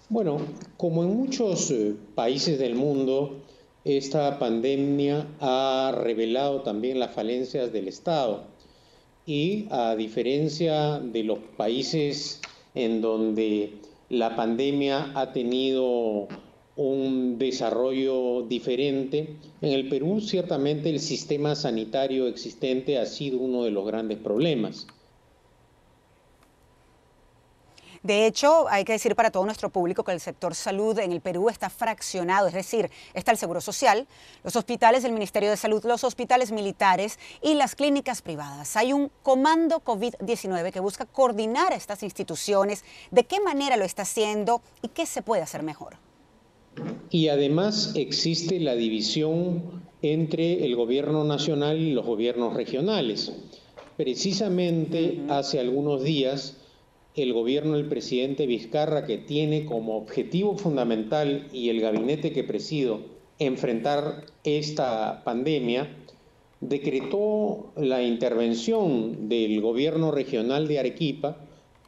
Bueno, 0.10 0.39
como 0.77 1.03
en 1.03 1.15
muchos 1.15 1.71
eh, 1.71 1.95
países 2.15 2.60
del 2.60 2.75
mundo, 2.75 3.38
esta 3.86 4.38
pandemia 4.39 5.25
ha 5.39 5.93
revelado 5.95 6.62
también 6.62 6.99
las 6.99 7.13
falencias 7.13 7.71
del 7.71 7.88
Estado. 7.88 8.43
Y 9.25 9.67
a 9.71 9.95
diferencia 9.95 10.99
de 10.99 11.23
los 11.23 11.39
países 11.55 12.41
en 12.75 13.01
donde 13.01 13.75
la 14.10 14.36
pandemia 14.36 15.13
ha 15.15 15.31
tenido 15.31 16.27
un 16.75 17.38
desarrollo 17.38 18.43
diferente. 18.43 19.36
En 19.62 19.71
el 19.71 19.89
Perú 19.89 20.21
ciertamente 20.21 20.89
el 20.89 20.99
sistema 20.99 21.55
sanitario 21.55 22.27
existente 22.27 22.97
ha 22.97 23.05
sido 23.05 23.39
uno 23.39 23.63
de 23.63 23.71
los 23.71 23.86
grandes 23.86 24.17
problemas. 24.17 24.88
De 28.03 28.25
hecho, 28.25 28.67
hay 28.67 28.84
que 28.84 28.93
decir 28.93 29.15
para 29.15 29.29
todo 29.29 29.45
nuestro 29.45 29.69
público 29.69 30.03
que 30.03 30.12
el 30.12 30.19
sector 30.19 30.55
salud 30.55 30.97
en 30.97 31.12
el 31.12 31.21
Perú 31.21 31.49
está 31.49 31.69
fraccionado, 31.69 32.47
es 32.47 32.53
decir, 32.53 32.89
está 33.13 33.31
el 33.31 33.38
Seguro 33.38 33.62
Social, 33.62 34.07
los 34.43 34.55
hospitales 34.55 35.03
del 35.03 35.12
Ministerio 35.12 35.51
de 35.51 35.57
Salud, 35.57 35.86
los 35.86 36.03
hospitales 36.03 36.51
militares 36.51 37.19
y 37.43 37.53
las 37.53 37.75
clínicas 37.75 38.23
privadas. 38.23 38.75
Hay 38.75 38.91
un 38.91 39.12
comando 39.21 39.84
COVID-19 39.84 40.71
que 40.71 40.79
busca 40.79 41.05
coordinar 41.05 41.73
estas 41.73 42.01
instituciones, 42.01 42.84
de 43.12 43.23
qué 43.25 43.39
manera 43.39 43.77
lo 43.77 43.86
está 43.86 44.01
haciendo 44.01 44.63
y 44.81 44.88
qué 44.88 45.05
se 45.05 45.21
puede 45.21 45.43
hacer 45.43 45.62
mejor. 45.62 45.97
Y 47.10 47.27
además 47.27 47.93
existe 47.95 48.60
la 48.60 48.75
división 48.75 49.84
entre 50.01 50.65
el 50.65 50.75
gobierno 50.75 51.23
nacional 51.23 51.79
y 51.79 51.91
los 51.91 52.05
gobiernos 52.05 52.53
regionales. 52.53 53.34
Precisamente 53.97 55.19
hace 55.29 55.60
algunos 55.60 56.03
días 56.03 56.57
el 57.15 57.34
gobierno 57.34 57.75
del 57.75 57.88
presidente 57.88 58.47
Vizcarra, 58.47 59.05
que 59.05 59.17
tiene 59.17 59.65
como 59.65 59.97
objetivo 59.97 60.57
fundamental 60.57 61.47
y 61.51 61.69
el 61.69 61.81
gabinete 61.81 62.31
que 62.31 62.43
presido 62.43 63.01
enfrentar 63.38 64.25
esta 64.43 65.23
pandemia, 65.25 65.89
decretó 66.62 67.73
la 67.75 68.01
intervención 68.01 69.27
del 69.27 69.60
gobierno 69.62 70.12
regional 70.12 70.67
de 70.67 70.79
Arequipa 70.79 71.38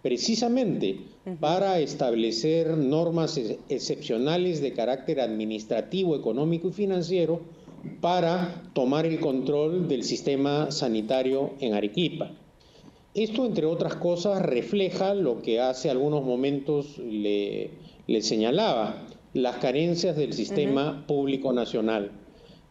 precisamente 0.02 0.98
para 1.40 1.80
establecer 1.80 2.76
normas 2.78 3.40
excepcionales 3.70 4.62
de 4.62 4.74
carácter 4.74 5.22
administrativo, 5.22 6.16
económico 6.16 6.68
y 6.68 6.74
financiero 6.74 7.42
para 8.02 8.64
tomar 8.74 9.06
el 9.06 9.20
control 9.20 9.88
del 9.88 10.04
sistema 10.04 10.72
sanitario 10.72 11.52
en 11.60 11.74
Arequipa. 11.74 12.32
Esto, 13.14 13.46
entre 13.46 13.66
otras 13.66 13.96
cosas, 13.96 14.42
refleja 14.42 15.14
lo 15.14 15.42
que 15.42 15.60
hace 15.60 15.90
algunos 15.90 16.24
momentos 16.24 16.98
le, 16.98 17.70
señalaba, 18.22 19.06
las 19.34 19.58
carencias 19.58 20.16
del 20.16 20.34
sistema 20.34 21.06
público 21.06 21.54
nacional. 21.54 22.12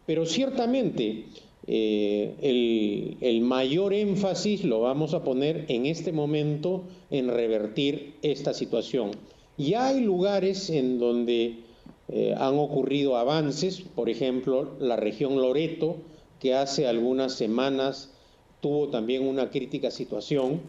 Pero 0.05 0.25
ciertamente 0.25 1.27
eh, 1.65 3.17
el, 3.21 3.41
mayor 3.41 3.93
énfasis 3.93 4.63
lo 4.63 4.81
vamos 4.81 5.13
a 5.13 5.23
poner 5.23 5.65
en 5.69 5.85
este 5.85 6.11
momento 6.11 6.83
en 7.09 7.29
revertir 7.29 8.15
esta 8.21 8.53
situación. 8.53 9.11
Ya 9.57 9.87
hay 9.87 10.01
lugares 10.01 10.69
en 10.69 10.99
donde 10.99 11.59
eh, 12.09 12.33
han 12.37 12.57
ocurrido 12.57 13.17
avances, 13.17 13.81
por 13.81 14.09
ejemplo, 14.09 14.75
la 14.79 14.95
región 14.95 15.41
Loreto, 15.41 15.97
que 16.39 16.53
hace 16.53 16.87
algunas 16.87 17.33
semanas 17.33 18.11
tuvo 18.59 18.89
también 18.89 19.25
una 19.25 19.49
crítica 19.49 19.91
situación, 19.91 20.61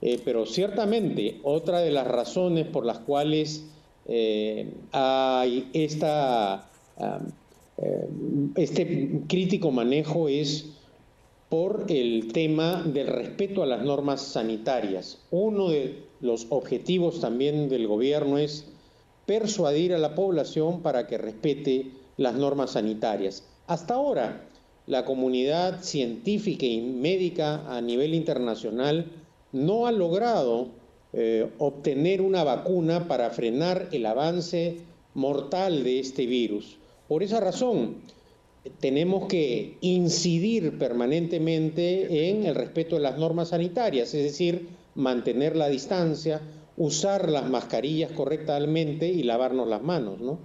eh, 0.00 0.20
pero 0.24 0.46
ciertamente 0.46 1.40
otra 1.42 1.80
de 1.80 1.90
las 1.90 2.06
razones 2.06 2.66
por 2.66 2.84
las 2.86 2.98
cuales 2.98 3.66
hay 4.92 5.68
esta 5.72 6.68
eh, 7.00 7.18
este 8.56 9.22
crítico 9.26 9.70
manejo 9.70 10.28
es 10.28 10.66
por 11.48 11.86
el 11.88 12.32
tema 12.32 12.82
del 12.84 13.08
respeto 13.08 13.62
a 13.62 13.66
las 13.66 13.82
normas 13.82 14.22
sanitarias. 14.22 15.18
Uno 15.30 15.70
de 15.70 16.04
los 16.20 16.46
objetivos 16.50 17.20
también 17.20 17.68
del 17.68 17.86
gobierno 17.86 18.38
es 18.38 18.66
persuadir 19.26 19.94
a 19.94 19.98
la 19.98 20.14
población 20.14 20.80
para 20.80 21.06
que 21.06 21.18
respete 21.18 21.90
las 22.16 22.34
normas 22.34 22.72
sanitarias. 22.72 23.44
Hasta 23.66 23.94
ahora, 23.94 24.46
la 24.86 25.04
comunidad 25.04 25.82
científica 25.82 26.66
y 26.66 26.80
médica 26.80 27.76
a 27.76 27.80
nivel 27.80 28.14
internacional 28.14 29.06
no 29.52 29.86
ha 29.86 29.92
logrado 29.92 30.68
eh, 31.12 31.48
obtener 31.58 32.22
una 32.22 32.44
vacuna 32.44 33.08
para 33.08 33.30
frenar 33.30 33.88
el 33.92 34.06
avance 34.06 34.78
mortal 35.14 35.82
de 35.82 35.98
este 35.98 36.26
virus. 36.26 36.76
Por 37.10 37.24
esa 37.24 37.40
razón, 37.40 37.96
tenemos 38.78 39.26
que 39.26 39.78
incidir 39.80 40.78
permanentemente 40.78 42.30
en 42.30 42.46
el 42.46 42.54
respeto 42.54 42.94
de 42.94 43.02
las 43.02 43.18
normas 43.18 43.48
sanitarias, 43.48 44.14
es 44.14 44.22
decir, 44.22 44.68
mantener 44.94 45.56
la 45.56 45.68
distancia, 45.68 46.40
usar 46.76 47.28
las 47.28 47.50
mascarillas 47.50 48.12
correctamente 48.12 49.08
y 49.08 49.24
lavarnos 49.24 49.66
las 49.66 49.82
manos, 49.82 50.20
¿no? 50.20 50.38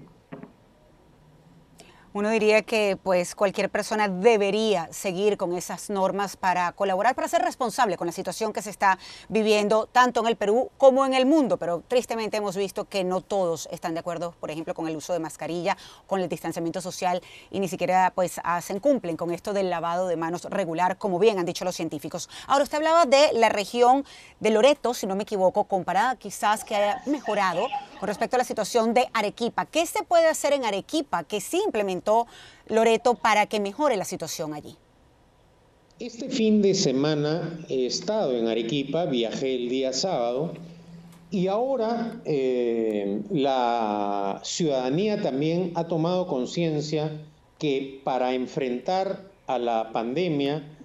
Uno 2.16 2.30
diría 2.30 2.62
que 2.62 2.98
pues 3.04 3.36
cualquier 3.36 3.70
persona 3.70 4.08
debería 4.08 4.88
seguir 4.90 5.36
con 5.36 5.52
esas 5.52 5.90
normas 5.90 6.38
para 6.38 6.72
colaborar, 6.72 7.14
para 7.14 7.28
ser 7.28 7.42
responsable 7.42 7.98
con 7.98 8.08
la 8.08 8.14
situación 8.14 8.54
que 8.54 8.62
se 8.62 8.70
está 8.70 8.98
viviendo 9.28 9.86
tanto 9.88 10.22
en 10.22 10.28
el 10.28 10.38
Perú 10.38 10.72
como 10.78 11.06
en 11.06 11.14
el 11.14 11.26
mundo, 11.26 11.58
pero 11.58 11.84
tristemente 11.86 12.38
hemos 12.38 12.56
visto 12.56 12.86
que 12.86 13.04
no 13.04 13.20
todos 13.20 13.68
están 13.70 13.96
de 13.96 14.00
acuerdo, 14.00 14.34
por 14.40 14.50
ejemplo, 14.50 14.74
con 14.74 14.88
el 14.88 14.96
uso 14.96 15.12
de 15.12 15.20
mascarilla, 15.20 15.76
con 16.08 16.22
el 16.22 16.30
distanciamiento 16.30 16.80
social 16.80 17.22
y 17.52 17.60
ni 17.60 17.68
siquiera 17.68 18.14
pues 18.16 18.40
hacen 18.46 18.80
cumplen 18.80 19.18
con 19.18 19.32
esto 19.32 19.52
del 19.52 19.70
lavado 19.70 20.08
de 20.08 20.16
manos 20.16 20.46
regular, 20.46 20.98
como 20.98 21.20
bien 21.20 21.38
han 21.38 21.46
dicho 21.46 21.66
los 21.66 21.76
científicos. 21.76 22.30
Ahora 22.48 22.64
usted 22.64 22.78
hablaba 22.78 23.06
de 23.06 23.34
la 23.34 23.50
región 23.50 24.06
de 24.40 24.52
Loreto, 24.52 24.94
si 24.94 25.06
no 25.06 25.18
me 25.18 25.24
equivoco, 25.24 25.66
comparada 25.66 26.16
quizás 26.16 26.64
que 26.64 26.78
haya 26.78 27.02
mejorado 27.08 27.68
con 28.00 28.08
respecto 28.08 28.38
a 28.38 28.40
la 28.40 28.46
situación 28.46 28.94
de 28.94 29.10
Arequipa. 29.12 29.66
¿Qué 29.66 29.86
se 29.86 30.04
puede 30.04 30.28
hacer 30.28 30.54
en 30.54 30.64
Arequipa 30.64 31.26
que 31.26 31.42
simplemente 31.42 32.05
Loreto 32.68 33.16
para 33.16 33.46
que 33.46 33.60
mejore 33.60 33.98
la 33.98 34.06
situación 34.06 34.54
allí? 34.54 34.76
Este 36.00 36.30
fin 36.30 36.62
de 36.62 36.74
semana 36.74 37.60
he 37.70 37.86
estado 37.86 38.36
en 38.38 38.48
Arequipa, 38.48 39.06
viajé 39.06 39.56
el 39.56 39.70
día 39.70 39.94
sábado 39.94 40.54
y 41.32 41.48
ahora 41.48 42.22
eh, 42.26 43.22
la 43.32 44.42
ciudadanía 44.44 45.22
también 45.22 45.72
ha 45.76 45.88
tomado 45.88 46.28
conciencia 46.28 47.12
que 47.60 48.02
para 48.04 48.34
enfrentar 48.34 49.32
a 49.48 49.58
la 49.58 49.92
pandemia 49.94 50.78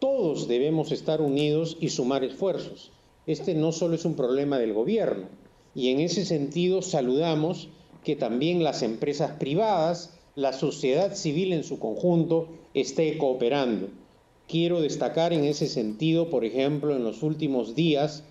todos 0.00 0.48
debemos 0.48 0.90
estar 0.90 1.20
unidos 1.20 1.76
y 1.80 1.90
sumar 1.90 2.24
esfuerzos. 2.24 2.90
Este 3.26 3.54
no 3.54 3.70
solo 3.70 3.94
es 3.94 4.04
un 4.04 4.14
problema 4.14 4.58
del 4.58 4.72
gobierno 4.72 5.28
y 5.76 5.90
en 5.90 6.00
ese 6.00 6.24
sentido 6.24 6.82
saludamos 6.82 7.68
que 8.02 8.16
también 8.16 8.64
las 8.64 8.82
empresas 8.82 9.32
privadas 9.32 10.15
la 10.36 10.52
sociedad 10.52 11.14
civil 11.14 11.54
en 11.54 11.64
su 11.64 11.78
conjunto 11.78 12.48
esté 12.74 13.16
cooperando. 13.16 13.88
Quiero 14.46 14.82
destacar 14.82 15.32
en 15.32 15.44
ese 15.44 15.66
sentido, 15.66 16.28
por 16.28 16.44
ejemplo, 16.44 16.94
en 16.94 17.04
los 17.04 17.22
últimos 17.22 17.74
días, 17.74 18.22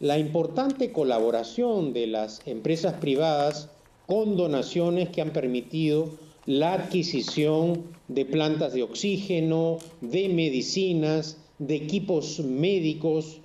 la 0.00 0.18
importante 0.18 0.90
colaboración 0.90 1.92
de 1.92 2.06
las 2.06 2.40
empresas 2.46 2.94
privadas 2.94 3.68
con 4.06 4.38
donaciones 4.38 5.10
que 5.10 5.20
han 5.20 5.34
permitido 5.34 6.08
la 6.46 6.72
adquisición 6.72 7.84
de 8.08 8.24
plantas 8.24 8.72
de 8.72 8.82
oxígeno, 8.82 9.78
de 10.00 10.30
medicinas, 10.30 11.36
de 11.58 11.76
equipos 11.76 12.40
médicos 12.40 13.36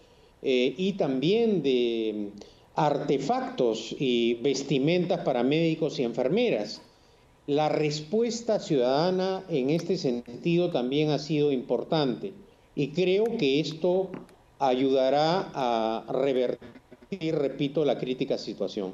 eh, 0.41 0.73
y 0.78 0.93
también 0.93 1.62
de 1.63 2.30
artefactos 2.75 3.93
y 3.99 4.36
vestimentas 4.36 5.19
para 5.25 5.43
médicos 5.43 5.99
y 5.99 6.04
enfermeras. 6.04 6.82
La 7.47 7.69
respuesta 7.69 8.60
ciudadana 8.60 9.43
en 9.49 9.69
este 9.69 9.97
sentido 9.97 10.71
también 10.71 11.12
ha 11.12 11.19
sido 11.19 11.51
importante 11.51 12.34
y 12.73 12.91
creo 12.91 13.38
que 13.38 13.60
esto 13.60 14.10
ayudará 14.58 15.51
a 15.53 16.05
revertir, 16.12 17.36
repito, 17.36 17.86
la 17.86 17.99
crítica 17.99 18.39
situación. 18.39 18.93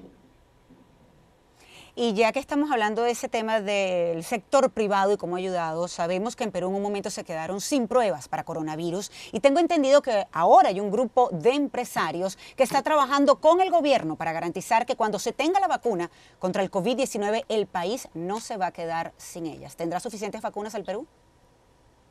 Y 1.95 2.13
ya 2.13 2.31
que 2.31 2.39
estamos 2.39 2.71
hablando 2.71 3.03
de 3.03 3.11
ese 3.11 3.27
tema 3.27 3.59
del 3.59 4.23
sector 4.23 4.71
privado 4.71 5.11
y 5.11 5.17
cómo 5.17 5.35
ha 5.35 5.39
ayudado, 5.39 5.89
sabemos 5.89 6.37
que 6.37 6.45
en 6.45 6.51
Perú 6.51 6.69
en 6.69 6.75
un 6.75 6.81
momento 6.81 7.09
se 7.09 7.25
quedaron 7.25 7.59
sin 7.59 7.89
pruebas 7.89 8.29
para 8.29 8.45
coronavirus 8.45 9.11
y 9.33 9.41
tengo 9.41 9.59
entendido 9.59 10.01
que 10.01 10.25
ahora 10.31 10.69
hay 10.69 10.79
un 10.79 10.89
grupo 10.89 11.29
de 11.33 11.51
empresarios 11.51 12.37
que 12.55 12.63
está 12.63 12.81
trabajando 12.81 13.41
con 13.41 13.59
el 13.59 13.69
gobierno 13.69 14.15
para 14.15 14.31
garantizar 14.31 14.85
que 14.85 14.95
cuando 14.95 15.19
se 15.19 15.33
tenga 15.33 15.59
la 15.59 15.67
vacuna 15.67 16.09
contra 16.39 16.63
el 16.63 16.71
COVID-19 16.71 17.43
el 17.49 17.67
país 17.67 18.07
no 18.13 18.39
se 18.39 18.55
va 18.55 18.67
a 18.67 18.71
quedar 18.71 19.13
sin 19.17 19.45
ellas. 19.45 19.75
¿Tendrá 19.75 19.99
suficientes 19.99 20.41
vacunas 20.41 20.73
el 20.75 20.85
Perú? 20.85 21.05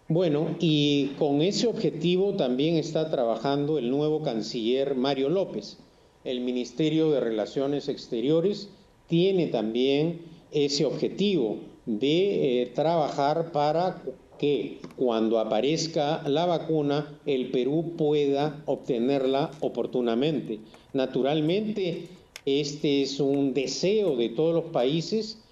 Bueno, 0.09 0.57
y 0.59 1.15
con 1.19 1.41
ese 1.41 1.69
objetivo 1.69 2.35
también 2.35 2.77
está 2.77 3.11
trabajando 3.11 3.79
el 3.79 3.91
nuevo 3.91 4.23
canciller 4.23 4.95
Mario 4.95 5.31
López. 5.31 5.79
El 6.25 6.41
Ministerio 6.41 7.11
de 7.13 7.21
Relaciones 7.21 7.89
Exteriores 7.89 8.69
tiene 9.11 9.49
también 9.49 10.21
ese 10.53 10.87
objetivo 10.87 11.59
de 11.85 12.63
eh, 12.63 12.67
trabajar 12.67 13.51
para 13.53 14.03
que 14.39 14.79
cuando 14.97 15.39
aparezca 15.39 16.23
la 16.27 16.47
vacuna 16.47 17.19
el 17.27 17.51
Perú 17.51 17.93
pueda 17.99 18.63
obtenerla 18.65 19.51
oportunamente. 19.61 20.61
Naturalmente, 20.95 22.07
este 22.47 23.03
es 23.03 23.21
un 23.21 23.53
deseo 23.53 24.17
de 24.17 24.31
todos 24.31 24.55
los 24.55 24.73
países, 24.73 25.43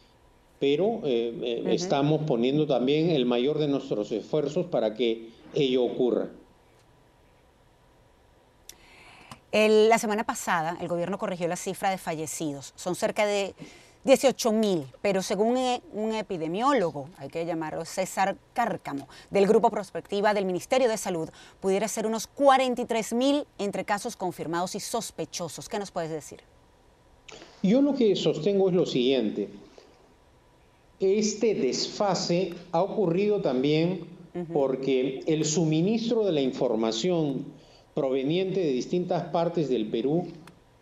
pero 0.61 1.01
eh, 1.05 1.35
eh, 1.43 1.65
estamos 1.67 2.23
poniendo 2.27 2.67
también 2.67 3.11
el 3.11 3.27
mayor 3.27 3.59
de 3.59 3.69
nuestros 3.69 4.13
esfuerzos 4.13 4.67
para 4.67 4.95
que 4.95 5.27
ello 5.55 5.85
ocurra 5.85 6.31
la 9.53 9.99
semana 9.99 10.25
pasada 10.25 10.77
el 10.81 10.89
gobierno 10.89 11.19
corrigió 11.19 11.49
la 11.49 11.57
cifra 11.57 11.91
de 11.91 11.99
fallecidos. 11.99 12.73
Son 12.77 12.95
cerca 12.95 13.27
de 13.27 13.55
18 14.05 14.53
mil, 14.53 14.87
pero 15.03 15.23
según 15.23 15.57
e, 15.57 15.83
un 15.93 16.15
epidemiólogo, 16.15 17.09
hay 17.19 17.29
que 17.29 17.45
llamarlo 17.45 17.85
César 17.85 18.37
Cárcamo, 18.53 19.09
del 19.31 19.47
Grupo 19.47 19.71
Prospectiva 19.71 20.35
del 20.35 20.45
Ministerio 20.45 20.89
de 20.89 20.97
Salud, 20.97 21.29
pudiera 21.61 21.89
ser 21.89 22.07
unos 22.07 22.27
43 22.27 23.13
mil 23.15 23.47
entre 23.59 23.85
casos 23.85 24.17
confirmados 24.17 24.75
y 24.75 24.81
sospechosos. 24.81 25.69
¿Qué 25.69 25.79
nos 25.79 25.91
puedes 25.91 26.11
decir? 26.11 26.41
Yo 27.63 27.83
lo 27.83 27.95
que 27.95 28.15
sostengo 28.17 28.69
es 28.69 28.75
lo 28.75 28.87
siguiente. 28.87 29.49
Este 31.01 31.55
desfase 31.55 32.55
ha 32.73 32.83
ocurrido 32.83 33.41
también 33.41 34.07
porque 34.53 35.21
el 35.27 35.45
suministro 35.45 36.25
de 36.25 36.33
la 36.33 36.41
información 36.41 37.45
proveniente 37.99 38.61
de 38.61 38.73
distintas 38.73 39.25
partes 39.25 39.69
del 39.69 39.89
Perú 39.89 40.29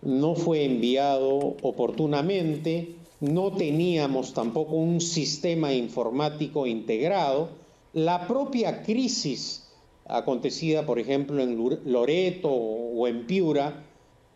no 0.03 0.35
fue 0.35 0.65
enviado 0.65 1.57
oportunamente, 1.63 2.95
no 3.21 3.53
teníamos 3.53 4.35
tampoco 4.35 4.77
un 4.77 5.01
sistema 5.01 5.73
informático 5.73 6.67
integrado, 6.67 7.49
la 7.95 8.27
propia 8.29 8.83
crisis 8.83 9.67
acontecida, 10.05 10.85
por 10.85 10.99
ejemplo, 10.99 11.43
en 11.43 11.59
Loreto 11.87 12.51
o 12.51 13.09
en 13.09 13.27
Piura, 13.27 13.83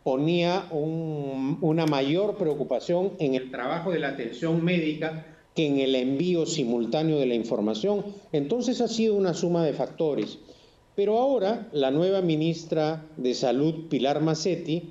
ponía 0.03 0.65
una 0.73 1.85
mayor 1.85 2.37
preocupación 2.37 3.13
en 3.19 3.35
el 3.35 3.51
trabajo 3.51 3.91
de 3.91 3.99
la 3.99 4.09
atención 4.09 4.65
médica 4.65 5.27
que 5.55 5.67
en 5.67 5.79
el 5.79 5.95
envío 5.95 6.47
simultáneo 6.47 7.19
de 7.19 7.27
la 7.27 7.35
información. 7.35 8.07
Entonces 8.33 8.81
ha 8.81 8.89
sido 8.89 9.17
una 9.17 9.35
suma 9.35 9.65
de 9.65 9.75
factores. 9.75 10.39
Pero 11.01 11.17
ahora 11.17 11.67
la 11.73 11.91
nueva 11.91 12.21
ministra 12.21 13.07
de 13.17 13.33
Salud, 13.33 13.89
Pilar 13.89 14.21
Macetti, 14.21 14.83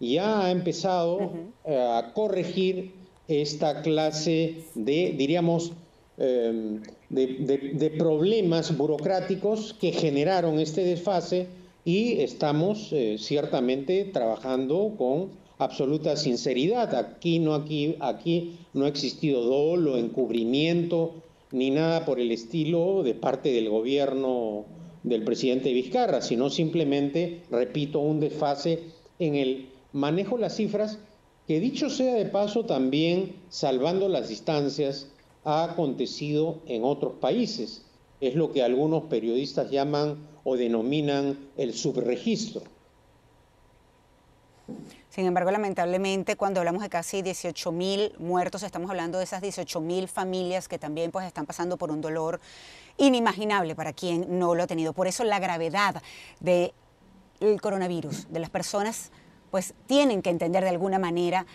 ya 0.00 0.46
ha 0.46 0.50
empezado 0.50 1.32
eh, 1.66 1.76
a 1.76 2.14
corregir 2.14 2.92
esta 3.28 3.82
clase 3.82 4.64
de, 4.74 5.14
diríamos, 5.18 5.72
em, 6.16 6.80
de, 7.10 7.94
problemas 7.98 8.74
burocráticos 8.74 9.74
que 9.78 9.92
generaron 9.92 10.58
este 10.60 10.82
desfase 10.82 11.48
y 11.84 12.22
estamos 12.22 12.90
eh, 12.92 13.16
ciertamente 13.18 14.06
trabajando 14.06 14.94
con 14.96 15.28
absoluta 15.58 16.16
sinceridad. 16.16 16.94
Aquí 16.94 17.38
no, 17.38 17.52
aquí, 17.52 17.96
aquí 18.00 18.56
no 18.72 18.86
ha 18.86 18.88
existido 18.88 19.42
dolo, 19.42 19.98
encubrimiento, 19.98 21.12
ni 21.52 21.70
nada 21.70 22.06
por 22.06 22.18
el 22.18 22.32
estilo 22.32 23.02
de 23.02 23.12
parte 23.12 23.52
del 23.52 23.68
gobierno 23.68 24.64
del 25.02 25.24
presidente 25.24 25.72
Vizcarra, 25.72 26.22
sino 26.22 26.50
simplemente, 26.50 27.42
repito, 27.50 28.00
un 28.00 28.20
desfase 28.20 28.80
en 29.18 29.34
el 29.34 29.68
manejo 29.92 30.36
de 30.36 30.42
las 30.42 30.56
cifras 30.56 30.98
que 31.46 31.58
dicho 31.58 31.90
sea 31.90 32.14
de 32.14 32.26
paso 32.26 32.64
también, 32.64 33.34
salvando 33.48 34.08
las 34.08 34.28
distancias, 34.28 35.08
ha 35.44 35.64
acontecido 35.64 36.60
en 36.66 36.84
otros 36.84 37.14
países. 37.14 37.82
Es 38.20 38.36
lo 38.36 38.52
que 38.52 38.62
algunos 38.62 39.04
periodistas 39.04 39.70
llaman 39.70 40.28
o 40.44 40.56
denominan 40.56 41.38
el 41.56 41.74
subregistro. 41.74 42.62
Sin 45.08 45.26
embargo, 45.26 45.50
lamentablemente, 45.50 46.36
cuando 46.36 46.60
hablamos 46.60 46.82
de 46.82 46.88
casi 46.88 47.20
18 47.20 47.72
mil 47.72 48.12
muertos, 48.18 48.62
estamos 48.62 48.88
hablando 48.88 49.18
de 49.18 49.24
esas 49.24 49.42
18 49.42 49.80
mil 49.80 50.06
familias 50.06 50.68
que 50.68 50.78
también 50.78 51.10
pues, 51.10 51.26
están 51.26 51.46
pasando 51.46 51.76
por 51.76 51.90
un 51.90 52.00
dolor 52.00 52.40
inimaginable 53.00 53.74
para 53.74 53.92
quien 53.92 54.38
no 54.38 54.54
lo 54.54 54.62
ha 54.62 54.66
tenido. 54.66 54.92
Por 54.92 55.08
eso 55.08 55.24
la 55.24 55.40
gravedad 55.40 56.02
del 56.38 56.72
coronavirus, 57.60 58.30
de 58.30 58.38
las 58.38 58.50
personas, 58.50 59.10
pues 59.50 59.74
tienen 59.86 60.22
que 60.22 60.30
entender 60.30 60.62
de 60.62 60.68
alguna 60.68 60.98
manera 60.98 61.46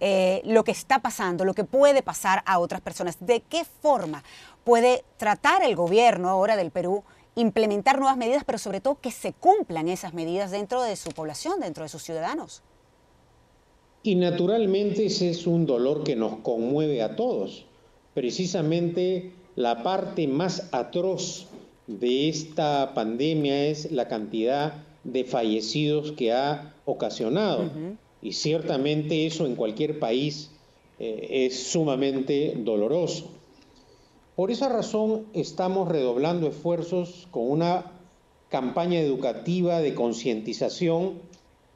eh, 0.00 0.42
lo 0.44 0.64
que 0.64 0.72
está 0.72 0.98
pasando, 0.98 1.44
lo 1.44 1.54
que 1.54 1.64
puede 1.64 2.02
pasar 2.02 2.42
a 2.46 2.58
otras 2.58 2.80
personas. 2.80 3.16
¿De 3.20 3.40
qué 3.40 3.64
forma 3.64 4.22
puede 4.64 5.04
tratar 5.16 5.62
el 5.62 5.76
gobierno 5.76 6.28
ahora 6.28 6.56
del 6.56 6.70
Perú 6.70 7.04
implementar 7.36 7.98
nuevas 7.98 8.16
medidas, 8.16 8.42
pero 8.44 8.58
sobre 8.58 8.80
todo 8.80 9.00
que 9.00 9.12
se 9.12 9.32
cumplan 9.32 9.88
esas 9.88 10.12
medidas 10.12 10.50
dentro 10.50 10.82
de 10.82 10.96
su 10.96 11.10
población, 11.10 11.60
dentro 11.60 11.84
de 11.84 11.88
sus 11.88 12.02
ciudadanos? 12.02 12.62
Y 14.02 14.16
naturalmente 14.16 15.06
ese 15.06 15.30
es 15.30 15.46
un 15.46 15.64
dolor 15.64 16.02
que 16.02 16.16
nos 16.16 16.38
conmueve 16.38 17.02
a 17.02 17.14
todos. 17.14 17.66
Precisamente 18.14 19.32
la 19.58 19.82
parte 19.82 20.28
más 20.28 20.68
atroz 20.70 21.48
de 21.88 22.28
esta 22.28 22.94
pandemia 22.94 23.66
es 23.66 23.90
la 23.90 24.06
cantidad 24.06 24.84
de 25.02 25.24
fallecidos 25.24 26.12
que 26.12 26.32
ha 26.32 26.76
ocasionado. 26.84 27.68
Y 28.22 28.34
ciertamente 28.34 29.26
eso 29.26 29.46
en 29.46 29.56
cualquier 29.56 29.98
país 29.98 30.52
eh, 31.00 31.46
es 31.46 31.72
sumamente 31.72 32.54
doloroso. 32.58 33.32
Por 34.36 34.52
esa 34.52 34.68
razón 34.68 35.26
estamos 35.34 35.88
redoblando 35.88 36.46
esfuerzos 36.46 37.26
con 37.32 37.50
una 37.50 37.90
campaña 38.50 39.00
educativa 39.00 39.80
de 39.80 39.92
concientización 39.92 41.14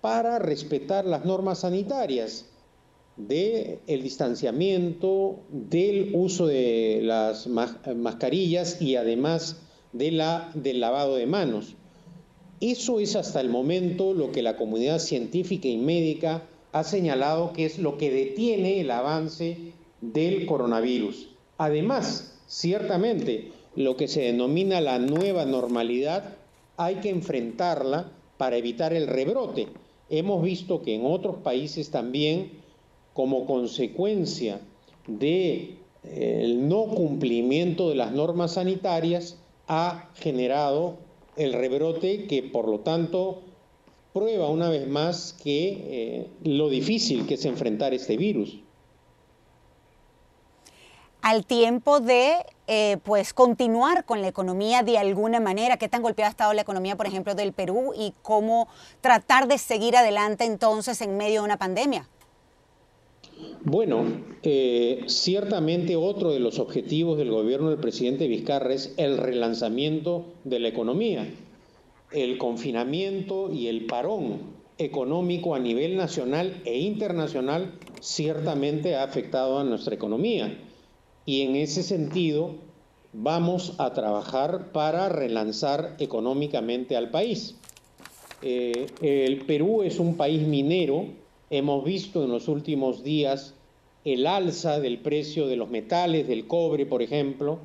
para 0.01 0.39
respetar 0.39 1.05
las 1.05 1.25
normas 1.25 1.59
sanitarias 1.59 2.47
del 3.17 3.79
el 3.87 4.03
distanciamiento, 4.03 5.41
del 5.51 6.13
uso 6.15 6.47
de 6.47 7.01
las 7.03 7.47
mascarillas 7.47 8.81
y 8.81 8.97
además 8.97 9.61
de 9.93 10.13
la, 10.13 10.51
del 10.55 10.81
lavado 10.81 11.17
de 11.17 11.27
manos. 11.27 11.75
Eso 12.61 13.01
es 13.01 13.17
hasta 13.17 13.41
el 13.41 13.49
momento 13.49 14.15
lo 14.15 14.33
que 14.33 14.43
la 14.43 14.57
comunidad 14.57 14.99
científica 14.99 15.69
y 15.69 15.77
médica 15.77 16.45
ha 16.73 16.85
señalado 16.85 17.53
que 17.53 17.67
es 17.67 17.79
lo 17.79 17.99
que 17.99 18.11
detiene 18.11 18.81
el 18.81 18.91
avance 18.91 19.59
del 20.01 20.47
coronavirus. 20.47 21.29
Además, 21.59 22.39
ciertamente, 22.47 23.53
lo 23.77 23.97
que 23.97 24.09
se 24.09 24.23
denomina 24.23 24.81
la 24.81 24.99
nueva 24.99 25.45
normalidad 25.45 26.37
hay 26.77 26.97
que 26.97 27.11
enfrentarla 27.11 28.11
para 28.39 28.57
evitar 28.57 28.93
el 28.93 29.07
rebrote 29.07 29.69
hemos 30.13 30.43
visto 30.43 30.83
que 30.83 30.95
en 30.95 31.07
otros 31.07 31.37
países 31.39 31.91
también, 31.91 32.53
como 33.15 33.47
consecuencia 33.47 34.61
del 35.07 35.79
eh, 36.05 36.57
no 36.59 36.87
cumplimiento 36.87 37.89
de 37.89 37.95
las 37.95 38.13
normas 38.13 38.55
sanitarias, 38.55 39.39
ha 39.69 40.11
generado 40.15 40.97
el 41.37 41.53
rebrote 41.53 42.27
que 42.27 42.43
por 42.43 42.69
lo 42.69 42.81
tanto 42.81 43.43
prueba 44.13 44.49
una 44.49 44.69
vez 44.69 44.87
más 44.87 45.33
que 45.33 45.69
eh, 45.69 46.27
lo 46.45 46.69
difícil 46.69 47.27
que 47.27 47.35
es 47.35 47.45
enfrentar 47.45 47.95
este 47.95 48.17
virus 48.17 48.59
al 51.23 51.47
tiempo 51.47 52.01
de 52.01 52.35
eh, 52.67 52.99
pues 53.05 53.33
continuar 53.33 54.05
con 54.05 54.21
la 54.21 54.29
economía 54.29 54.83
de 54.83 54.99
alguna 54.99 55.41
manera. 55.41 55.77
¿Qué 55.77 55.89
tan 55.89 56.03
golpeada 56.03 56.29
ha 56.29 56.31
estado 56.33 56.53
la 56.53 56.63
economía, 56.63 56.97
por 56.97 57.07
ejemplo, 57.07 57.35
del 57.35 57.53
Perú 57.53 57.93
y 57.97 58.13
cómo 58.23 58.69
tratar 59.01 59.47
de 59.47 59.57
seguir 59.57 59.97
adelante 59.97 60.45
entonces 60.45 61.01
en 61.01 61.17
medio 61.17 61.41
de 61.41 61.47
una 61.47 61.57
pandemia? 61.57 62.09
Bueno, 63.65 64.05
eh, 64.43 65.05
ciertamente 65.07 65.95
otro 65.97 66.33
de 66.33 66.41
los 66.41 66.59
objetivos 66.59 67.17
del 67.17 67.31
gobierno 67.31 67.71
del 67.71 67.79
presidente 67.79 68.27
Vizcarra 68.27 68.75
es 68.75 68.95
el 68.97 69.19
relanzamiento 69.19 70.27
de 70.45 70.59
la 70.59 70.69
economía. 70.69 71.33
El 72.11 72.39
confinamiento 72.39 73.53
y 73.53 73.69
el 73.69 73.87
parón 73.87 74.41
económico 74.79 75.55
a 75.55 75.59
nivel 75.59 75.97
nacional 75.97 76.61
e 76.65 76.79
internacional 76.79 77.79
ciertamente 78.01 78.97
ha 78.97 79.05
afectado 79.05 79.59
a 79.59 79.65
nuestra 79.65 79.95
economía 79.95 80.59
y 81.25 81.43
en 81.43 81.57
ese 81.57 81.83
sentido 81.83 82.57
vamos 83.13 83.75
a 83.79 83.93
trabajar 83.93 84.73
para 84.73 85.09
relanzar 85.09 85.97
económicamente 85.99 86.97
al 86.97 87.11
país. 87.11 87.57
Eh, 88.43 88.87
el 89.03 89.45
Perú 89.45 89.83
es 89.83 90.01
un 90.01 90.17
país 90.17 90.47
minero, 90.47 91.07
hemos 91.53 91.85
visto 91.85 92.25
en 92.25 92.31
los 92.31 92.49
últimos 92.49 93.05
días 93.05 93.55
el 94.05 94.27
alza 94.27 94.81
del 94.81 94.99
precio 94.99 95.47
de 95.47 95.57
los 95.57 95.69
metales, 95.71 96.27
del 96.27 96.47
cobre, 96.47 96.87
por 96.87 97.03
ejemplo, 97.03 97.59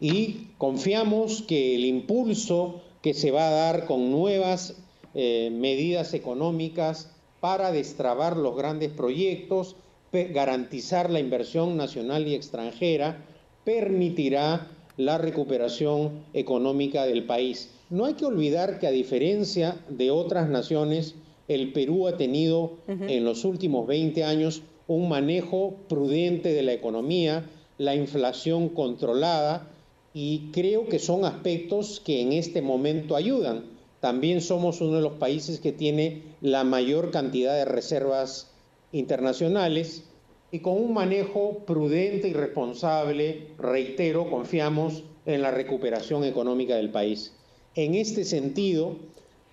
y 0.00 0.48
confiamos 0.56 1.42
que 1.42 1.74
el 1.74 1.84
impulso 1.84 2.80
que 3.02 3.12
se 3.12 3.32
va 3.32 3.48
a 3.48 3.52
dar 3.52 3.86
con 3.86 4.10
nuevas 4.10 4.76
eh, 5.14 5.50
medidas 5.52 6.14
económicas 6.14 7.10
para 7.40 7.72
destrabar 7.72 8.36
los 8.36 8.56
grandes 8.56 8.90
proyectos, 8.90 9.76
garantizar 10.12 11.10
la 11.10 11.18
inversión 11.18 11.76
nacional 11.76 12.28
y 12.28 12.34
extranjera, 12.34 13.26
permitirá 13.64 14.70
la 14.96 15.18
recuperación 15.18 16.24
económica 16.34 17.04
del 17.04 17.24
país. 17.24 17.72
No 17.90 18.04
hay 18.04 18.14
que 18.14 18.26
olvidar 18.26 18.78
que 18.78 18.86
a 18.86 18.92
diferencia 18.92 19.76
de 19.88 20.12
otras 20.12 20.48
naciones, 20.48 21.16
el 21.48 21.72
Perú 21.72 22.08
ha 22.08 22.16
tenido 22.16 22.78
en 22.86 23.24
los 23.24 23.44
últimos 23.44 23.86
20 23.86 24.24
años 24.24 24.62
un 24.86 25.08
manejo 25.08 25.74
prudente 25.88 26.52
de 26.52 26.62
la 26.62 26.72
economía, 26.72 27.48
la 27.78 27.94
inflación 27.94 28.68
controlada 28.68 29.68
y 30.12 30.50
creo 30.52 30.88
que 30.88 30.98
son 30.98 31.24
aspectos 31.24 32.00
que 32.04 32.20
en 32.20 32.32
este 32.32 32.62
momento 32.62 33.16
ayudan. 33.16 33.64
También 34.00 34.40
somos 34.40 34.80
uno 34.80 34.96
de 34.96 35.02
los 35.02 35.14
países 35.14 35.60
que 35.60 35.72
tiene 35.72 36.22
la 36.40 36.64
mayor 36.64 37.10
cantidad 37.10 37.54
de 37.54 37.64
reservas 37.64 38.50
internacionales 38.92 40.04
y 40.52 40.60
con 40.60 40.74
un 40.74 40.94
manejo 40.94 41.64
prudente 41.66 42.28
y 42.28 42.32
responsable, 42.32 43.48
reitero, 43.58 44.30
confiamos 44.30 45.02
en 45.26 45.42
la 45.42 45.50
recuperación 45.50 46.22
económica 46.22 46.76
del 46.76 46.90
país. 46.90 47.32
En 47.74 47.94
este 47.94 48.24
sentido, 48.24 48.96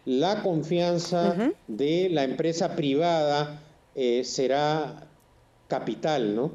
la 0.05 0.41
confianza 0.41 1.35
de 1.67 2.09
la 2.09 2.23
empresa 2.23 2.75
privada 2.75 3.61
eh, 3.95 4.23
será 4.23 5.07
capital, 5.67 6.35
¿no? 6.35 6.51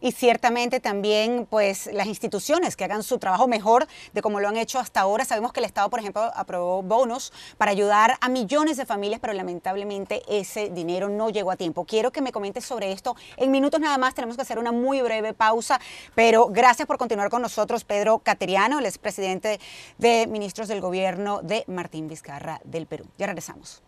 Y 0.00 0.12
ciertamente 0.12 0.80
también 0.80 1.46
pues 1.48 1.88
las 1.92 2.06
instituciones 2.06 2.76
que 2.76 2.84
hagan 2.84 3.02
su 3.02 3.18
trabajo 3.18 3.48
mejor 3.48 3.86
de 4.12 4.22
como 4.22 4.40
lo 4.40 4.48
han 4.48 4.56
hecho 4.56 4.78
hasta 4.78 5.00
ahora. 5.00 5.24
Sabemos 5.24 5.52
que 5.52 5.60
el 5.60 5.66
Estado, 5.66 5.90
por 5.90 6.00
ejemplo, 6.00 6.30
aprobó 6.34 6.82
bonos 6.82 7.32
para 7.58 7.70
ayudar 7.70 8.16
a 8.20 8.28
millones 8.28 8.76
de 8.76 8.86
familias, 8.86 9.20
pero 9.20 9.32
lamentablemente 9.32 10.22
ese 10.28 10.70
dinero 10.70 11.08
no 11.08 11.30
llegó 11.30 11.50
a 11.50 11.56
tiempo. 11.56 11.84
Quiero 11.84 12.10
que 12.10 12.20
me 12.20 12.32
comentes 12.32 12.64
sobre 12.64 12.92
esto 12.92 13.16
en 13.36 13.50
minutos 13.50 13.80
nada 13.80 13.98
más. 13.98 14.14
Tenemos 14.14 14.36
que 14.36 14.42
hacer 14.42 14.58
una 14.58 14.72
muy 14.72 15.00
breve 15.02 15.32
pausa, 15.32 15.80
pero 16.14 16.48
gracias 16.48 16.86
por 16.86 16.98
continuar 16.98 17.30
con 17.30 17.42
nosotros, 17.42 17.84
Pedro 17.84 18.18
Cateriano, 18.18 18.78
el 18.78 18.86
expresidente 18.86 19.60
de 19.98 20.26
ministros 20.26 20.68
del 20.68 20.80
gobierno 20.80 21.40
de 21.42 21.64
Martín 21.66 22.08
Vizcarra 22.08 22.60
del 22.64 22.86
Perú. 22.86 23.06
Ya 23.18 23.26
regresamos. 23.26 23.82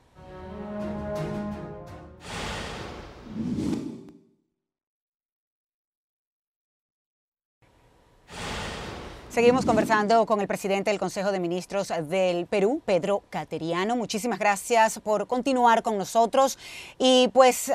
Seguimos 9.38 9.64
conversando 9.64 10.26
con 10.26 10.40
el 10.40 10.48
presidente 10.48 10.90
del 10.90 10.98
Consejo 10.98 11.30
de 11.30 11.38
Ministros 11.38 11.92
del 12.08 12.46
Perú, 12.46 12.82
Pedro 12.84 13.22
Cateriano. 13.30 13.94
Muchísimas 13.94 14.40
gracias 14.40 14.98
por 14.98 15.28
continuar 15.28 15.84
con 15.84 15.96
nosotros 15.96 16.58
y 16.98 17.28
pues 17.32 17.70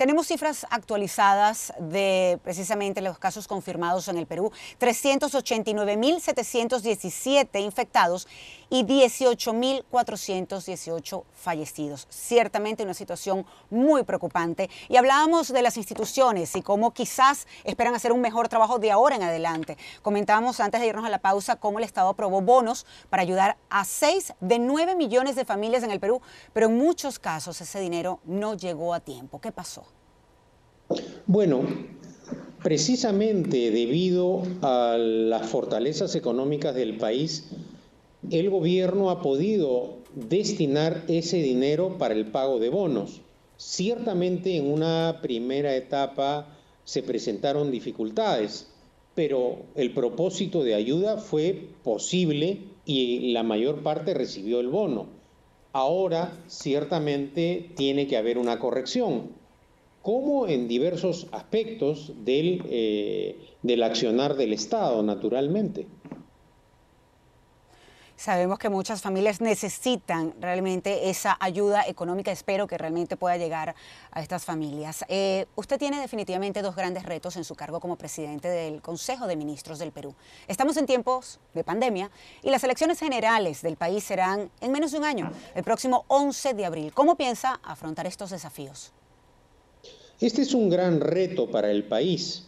tenemos 0.00 0.26
cifras 0.28 0.66
actualizadas 0.70 1.74
de 1.78 2.40
precisamente 2.42 3.02
los 3.02 3.18
casos 3.18 3.46
confirmados 3.46 4.08
en 4.08 4.16
el 4.16 4.26
Perú. 4.26 4.50
389.717 4.80 7.60
infectados 7.60 8.26
y 8.70 8.84
18.418 8.84 11.24
fallecidos. 11.34 12.06
Ciertamente 12.08 12.82
una 12.82 12.94
situación 12.94 13.44
muy 13.68 14.04
preocupante. 14.04 14.70
Y 14.88 14.96
hablábamos 14.96 15.52
de 15.52 15.60
las 15.60 15.76
instituciones 15.76 16.56
y 16.56 16.62
cómo 16.62 16.94
quizás 16.94 17.46
esperan 17.64 17.94
hacer 17.94 18.12
un 18.12 18.22
mejor 18.22 18.48
trabajo 18.48 18.78
de 18.78 18.90
ahora 18.90 19.16
en 19.16 19.24
adelante. 19.24 19.76
Comentábamos 20.00 20.60
antes 20.60 20.80
de 20.80 20.86
irnos 20.86 21.04
a 21.04 21.10
la 21.10 21.18
pausa 21.18 21.56
cómo 21.56 21.76
el 21.76 21.84
Estado 21.84 22.08
aprobó 22.08 22.40
bonos 22.40 22.86
para 23.10 23.20
ayudar 23.20 23.58
a 23.68 23.84
6 23.84 24.32
de 24.40 24.58
9 24.58 24.94
millones 24.94 25.36
de 25.36 25.44
familias 25.44 25.82
en 25.82 25.90
el 25.90 26.00
Perú, 26.00 26.22
pero 26.54 26.68
en 26.68 26.78
muchos 26.78 27.18
casos 27.18 27.60
ese 27.60 27.80
dinero 27.80 28.20
no 28.24 28.54
llegó 28.54 28.94
a 28.94 29.00
tiempo. 29.00 29.42
¿Qué 29.42 29.52
pasó? 29.52 29.89
Bueno, 31.32 31.60
precisamente 32.60 33.70
debido 33.70 34.42
a 34.62 34.96
las 34.98 35.46
fortalezas 35.48 36.16
económicas 36.16 36.74
del 36.74 36.96
país, 36.96 37.52
el 38.32 38.50
gobierno 38.50 39.10
ha 39.10 39.22
podido 39.22 39.98
destinar 40.16 41.04
ese 41.06 41.36
dinero 41.36 41.98
para 41.98 42.14
el 42.14 42.32
pago 42.32 42.58
de 42.58 42.68
bonos. 42.68 43.20
Ciertamente 43.58 44.56
en 44.56 44.72
una 44.72 45.20
primera 45.22 45.76
etapa 45.76 46.48
se 46.82 47.04
presentaron 47.04 47.70
dificultades, 47.70 48.72
pero 49.14 49.66
el 49.76 49.94
propósito 49.94 50.64
de 50.64 50.74
ayuda 50.74 51.16
fue 51.18 51.68
posible 51.84 52.58
y 52.84 53.30
la 53.30 53.44
mayor 53.44 53.84
parte 53.84 54.14
recibió 54.14 54.58
el 54.58 54.66
bono. 54.66 55.06
Ahora 55.72 56.36
ciertamente 56.48 57.70
tiene 57.76 58.08
que 58.08 58.16
haber 58.16 58.36
una 58.36 58.58
corrección, 58.58 59.38
como 60.02 60.46
en 60.48 60.68
diversos 60.68 61.26
aspectos 61.32 62.12
del, 62.24 62.62
eh, 62.66 63.36
del 63.62 63.82
accionar 63.82 64.34
del 64.36 64.52
Estado, 64.52 65.02
naturalmente. 65.02 65.86
Sabemos 68.20 68.58
que 68.58 68.68
muchas 68.68 69.00
familias 69.00 69.40
necesitan 69.40 70.34
realmente 70.42 71.08
esa 71.08 71.38
ayuda 71.40 71.84
económica. 71.88 72.30
Espero 72.30 72.66
que 72.66 72.76
realmente 72.76 73.16
pueda 73.16 73.38
llegar 73.38 73.74
a 74.10 74.20
estas 74.20 74.44
familias. 74.44 75.06
Eh, 75.08 75.46
usted 75.54 75.78
tiene 75.78 75.98
definitivamente 76.02 76.60
dos 76.60 76.76
grandes 76.76 77.04
retos 77.04 77.36
en 77.36 77.44
su 77.44 77.54
cargo 77.54 77.80
como 77.80 77.96
presidente 77.96 78.48
del 78.48 78.82
Consejo 78.82 79.26
de 79.26 79.36
Ministros 79.36 79.78
del 79.78 79.90
Perú. 79.90 80.14
Estamos 80.48 80.76
en 80.76 80.84
tiempos 80.84 81.40
de 81.54 81.64
pandemia 81.64 82.10
y 82.42 82.50
las 82.50 82.62
elecciones 82.62 82.98
generales 82.98 83.62
del 83.62 83.76
país 83.76 84.04
serán 84.04 84.50
en 84.60 84.70
menos 84.70 84.92
de 84.92 84.98
un 84.98 85.04
año, 85.06 85.32
el 85.54 85.64
próximo 85.64 86.04
11 86.08 86.52
de 86.52 86.66
abril. 86.66 86.92
¿Cómo 86.92 87.16
piensa 87.16 87.58
afrontar 87.64 88.06
estos 88.06 88.28
desafíos? 88.28 88.92
Este 90.20 90.42
es 90.42 90.52
un 90.52 90.68
gran 90.68 91.00
reto 91.00 91.50
para 91.50 91.70
el 91.70 91.84
país. 91.84 92.46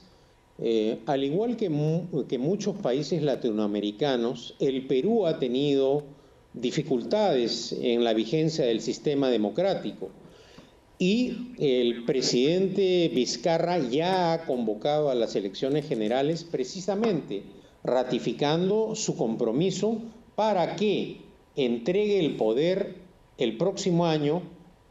Eh, 0.58 0.98
al 1.06 1.24
igual 1.24 1.56
que, 1.56 1.70
que 2.28 2.38
muchos 2.38 2.76
países 2.76 3.22
latinoamericanos, 3.22 4.54
el 4.60 4.86
Perú 4.86 5.26
ha 5.26 5.38
tenido 5.38 6.04
dificultades 6.52 7.72
en 7.72 8.04
la 8.04 8.12
vigencia 8.12 8.66
del 8.66 8.82
sistema 8.82 9.30
democrático. 9.30 10.10
Y 10.98 11.54
el 11.58 12.04
presidente 12.04 13.10
Vizcarra 13.12 13.78
ya 13.78 14.34
ha 14.34 14.44
convocado 14.44 15.08
a 15.08 15.14
las 15.14 15.34
elecciones 15.34 15.88
generales 15.88 16.44
precisamente 16.44 17.42
ratificando 17.82 18.94
su 18.94 19.16
compromiso 19.16 20.02
para 20.34 20.76
que 20.76 21.22
entregue 21.56 22.20
el 22.20 22.36
poder 22.36 22.96
el 23.38 23.56
próximo 23.56 24.04
año 24.04 24.42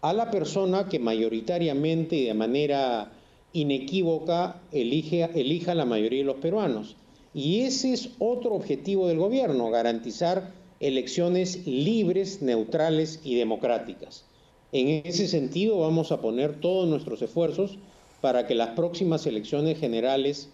a 0.01 0.13
la 0.13 0.31
persona 0.31 0.89
que 0.89 0.99
mayoritariamente 0.99 2.15
y 2.15 2.25
de 2.25 2.33
manera 2.33 3.11
inequívoca 3.53 4.61
elige, 4.71 5.29
elija 5.35 5.75
la 5.75 5.85
mayoría 5.85 6.19
de 6.19 6.25
los 6.25 6.37
peruanos. 6.37 6.95
Y 7.33 7.61
ese 7.61 7.93
es 7.93 8.09
otro 8.19 8.53
objetivo 8.53 9.07
del 9.07 9.19
gobierno, 9.19 9.69
garantizar 9.69 10.51
elecciones 10.79 11.65
libres, 11.67 12.41
neutrales 12.41 13.21
y 13.23 13.35
democráticas. 13.35 14.25
En 14.71 15.05
ese 15.05 15.27
sentido 15.27 15.79
vamos 15.79 16.11
a 16.11 16.21
poner 16.21 16.59
todos 16.59 16.87
nuestros 16.87 17.21
esfuerzos 17.21 17.77
para 18.21 18.47
que 18.47 18.55
las 18.55 18.69
próximas 18.69 19.25
elecciones 19.27 19.79
generales 19.79 20.49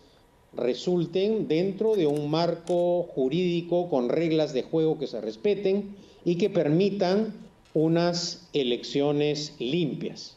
resulten 0.54 1.48
dentro 1.48 1.96
de 1.96 2.08
un 2.08 2.30
marco 2.30 3.04
jurídico 3.04 3.90
con 3.90 4.10
reglas 4.10 4.54
de 4.54 4.64
juego 4.64 4.98
que 4.98 5.08
se 5.08 5.22
respeten 5.22 5.96
y 6.26 6.36
que 6.36 6.50
permitan 6.50 7.47
unas 7.74 8.48
elecciones 8.54 9.56
limpias. 9.60 10.37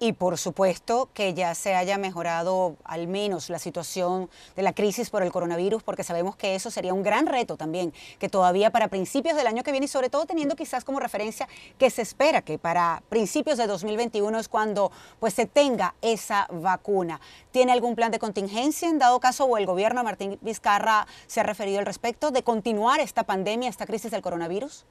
Y 0.00 0.12
por 0.12 0.38
supuesto 0.38 1.08
que 1.12 1.34
ya 1.34 1.56
se 1.56 1.74
haya 1.74 1.98
mejorado 1.98 2.76
al 2.84 3.08
menos 3.08 3.50
la 3.50 3.58
situación 3.58 4.30
de 4.54 4.62
la 4.62 4.72
crisis 4.72 5.10
por 5.10 5.24
el 5.24 5.32
coronavirus, 5.32 5.82
porque 5.82 6.04
sabemos 6.04 6.36
que 6.36 6.54
eso 6.54 6.70
sería 6.70 6.94
un 6.94 7.02
gran 7.02 7.26
reto 7.26 7.56
también, 7.56 7.92
que 8.20 8.28
todavía 8.28 8.70
para 8.70 8.86
principios 8.86 9.36
del 9.36 9.48
año 9.48 9.64
que 9.64 9.72
viene 9.72 9.86
y 9.86 9.88
sobre 9.88 10.08
todo 10.08 10.24
teniendo 10.24 10.54
quizás 10.54 10.84
como 10.84 11.00
referencia 11.00 11.48
que 11.78 11.90
se 11.90 12.02
espera 12.02 12.42
que 12.42 12.58
para 12.58 13.02
principios 13.08 13.58
de 13.58 13.66
2021 13.66 14.38
es 14.38 14.48
cuando 14.48 14.92
pues 15.18 15.34
se 15.34 15.46
tenga 15.46 15.96
esa 16.00 16.46
vacuna. 16.52 17.20
¿Tiene 17.50 17.72
algún 17.72 17.96
plan 17.96 18.12
de 18.12 18.20
contingencia 18.20 18.88
en 18.88 19.00
dado 19.00 19.18
caso 19.18 19.46
o 19.46 19.56
el 19.56 19.66
gobierno 19.66 20.04
Martín 20.04 20.38
Vizcarra 20.42 21.08
se 21.26 21.40
ha 21.40 21.42
referido 21.42 21.80
al 21.80 21.86
respecto 21.86 22.30
de 22.30 22.44
continuar 22.44 23.00
esta 23.00 23.24
pandemia, 23.24 23.68
esta 23.68 23.84
crisis 23.84 24.12
del 24.12 24.22
coronavirus? 24.22 24.84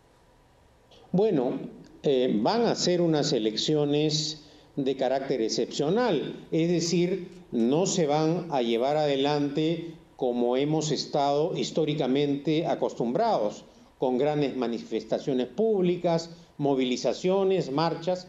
Bueno, 1.14 1.58
eh, 2.03 2.30
van 2.41 2.66
a 2.66 2.76
ser 2.76 2.99
unas 2.99 3.32
elecciones 3.32 4.43
de 4.78 4.95
carácter 4.95 5.41
excepcional, 5.41 6.47
es 6.51 6.69
decir, 6.69 7.30
no 7.51 7.86
se 7.88 8.05
van 8.05 8.47
a 8.51 8.61
llevar 8.61 8.95
adelante 8.95 9.95
como 10.15 10.55
hemos 10.55 10.91
estado 10.91 11.57
históricamente 11.57 12.65
acostumbrados, 12.67 13.65
con 13.97 14.17
grandes 14.17 14.55
manifestaciones 14.55 15.47
públicas, 15.47 16.30
movilizaciones, 16.57 17.71
marchas. 17.71 18.28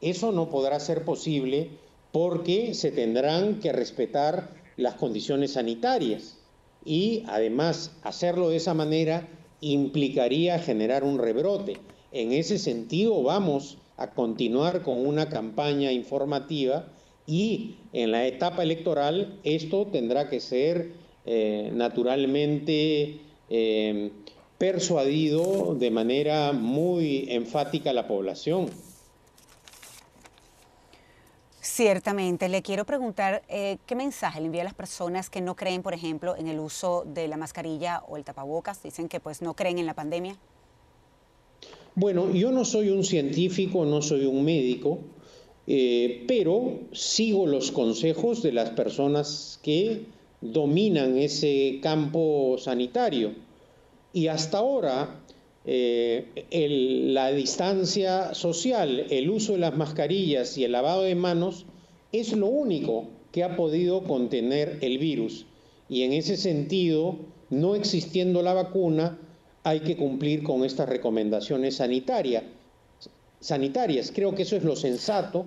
Eso 0.00 0.32
no 0.32 0.48
podrá 0.48 0.80
ser 0.80 1.04
posible 1.04 1.70
porque 2.12 2.72
se 2.72 2.90
tendrán 2.90 3.60
que 3.60 3.72
respetar 3.72 4.50
las 4.76 4.94
condiciones 4.94 5.52
sanitarias 5.52 6.38
y 6.84 7.24
además 7.26 7.92
hacerlo 8.02 8.48
de 8.48 8.56
esa 8.56 8.72
manera 8.72 9.28
implicaría 9.60 10.58
generar 10.58 11.04
un 11.04 11.18
rebrote. 11.18 11.76
En 12.12 12.32
ese 12.32 12.58
sentido 12.58 13.22
vamos 13.22 13.76
a 14.00 14.10
continuar 14.10 14.82
con 14.82 15.06
una 15.06 15.28
campaña 15.28 15.92
informativa 15.92 16.86
y 17.26 17.76
en 17.92 18.10
la 18.10 18.26
etapa 18.26 18.62
electoral 18.62 19.38
esto 19.44 19.86
tendrá 19.86 20.28
que 20.28 20.40
ser 20.40 20.92
eh, 21.26 21.70
naturalmente 21.72 23.20
eh, 23.50 24.10
persuadido 24.56 25.74
de 25.74 25.90
manera 25.90 26.52
muy 26.52 27.26
enfática 27.30 27.90
a 27.90 27.92
la 27.92 28.08
población. 28.08 28.70
Ciertamente, 31.60 32.48
le 32.48 32.62
quiero 32.62 32.84
preguntar 32.84 33.42
eh, 33.48 33.78
qué 33.86 33.94
mensaje 33.94 34.40
le 34.40 34.46
envía 34.46 34.62
a 34.62 34.64
las 34.64 34.74
personas 34.74 35.30
que 35.30 35.40
no 35.40 35.56
creen, 35.56 35.82
por 35.82 35.94
ejemplo, 35.94 36.36
en 36.36 36.48
el 36.48 36.58
uso 36.58 37.04
de 37.06 37.28
la 37.28 37.36
mascarilla 37.36 38.02
o 38.08 38.16
el 38.16 38.24
tapabocas, 38.24 38.82
dicen 38.82 39.08
que 39.08 39.20
pues 39.20 39.40
no 39.40 39.54
creen 39.54 39.78
en 39.78 39.86
la 39.86 39.94
pandemia. 39.94 40.36
Bueno, 42.00 42.32
yo 42.32 42.50
no 42.50 42.64
soy 42.64 42.88
un 42.88 43.04
científico, 43.04 43.84
no 43.84 44.00
soy 44.00 44.24
un 44.24 44.42
médico, 44.42 45.00
eh, 45.66 46.24
pero 46.26 46.78
sigo 46.92 47.46
los 47.46 47.72
consejos 47.72 48.42
de 48.42 48.52
las 48.52 48.70
personas 48.70 49.60
que 49.62 50.06
dominan 50.40 51.18
ese 51.18 51.78
campo 51.82 52.56
sanitario. 52.56 53.34
Y 54.14 54.28
hasta 54.28 54.56
ahora, 54.56 55.20
eh, 55.66 56.24
la 57.12 57.32
distancia 57.32 58.32
social, 58.32 59.04
el 59.10 59.28
uso 59.28 59.52
de 59.52 59.58
las 59.58 59.76
mascarillas 59.76 60.56
y 60.56 60.64
el 60.64 60.72
lavado 60.72 61.02
de 61.02 61.14
manos 61.14 61.66
es 62.12 62.32
lo 62.32 62.46
único 62.46 63.08
que 63.30 63.44
ha 63.44 63.56
podido 63.56 64.04
contener 64.04 64.78
el 64.80 64.96
virus. 64.96 65.44
Y 65.90 66.04
en 66.04 66.14
ese 66.14 66.38
sentido, 66.38 67.16
no 67.50 67.74
existiendo 67.74 68.40
la 68.40 68.54
vacuna, 68.54 69.18
hay 69.62 69.80
que 69.80 69.96
cumplir 69.96 70.42
con 70.42 70.64
estas 70.64 70.88
recomendaciones 70.88 71.76
sanitarias. 71.76 72.44
sanitarias. 73.40 74.12
Creo 74.14 74.34
que 74.34 74.42
eso 74.42 74.56
es 74.56 74.64
lo 74.64 74.76
sensato 74.76 75.46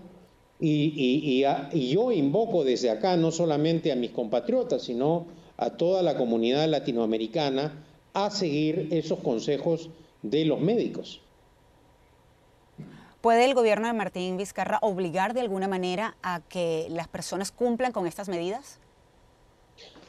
y, 0.59 1.43
yo 1.91 2.11
invoco 2.11 2.63
desde 2.63 2.89
acá 2.89 3.17
no 3.17 3.31
solamente 3.31 3.91
a 3.91 3.95
mis 3.95 4.11
compatriotas, 4.11 4.83
sino 4.83 5.25
a 5.57 5.71
toda 5.71 6.01
la 6.01 6.15
comunidad 6.17 6.67
latinoamericana 6.67 7.83
a 8.13 8.29
seguir 8.29 8.87
esos 8.91 9.19
consejos 9.19 9.89
de 10.21 10.45
los 10.45 10.59
médicos. 10.59 11.21
¿Puede 13.21 13.45
el 13.45 13.53
gobierno 13.53 13.87
de 13.87 13.93
Martín 13.93 14.37
Vizcarra 14.37 14.79
obligar 14.81 15.33
de 15.33 15.41
alguna 15.41 15.67
manera 15.67 16.17
a 16.23 16.41
que 16.49 16.87
las 16.89 17.07
personas 17.07 17.51
cumplan 17.51 17.91
con 17.91 18.05
estas 18.05 18.27
medidas? 18.27 18.79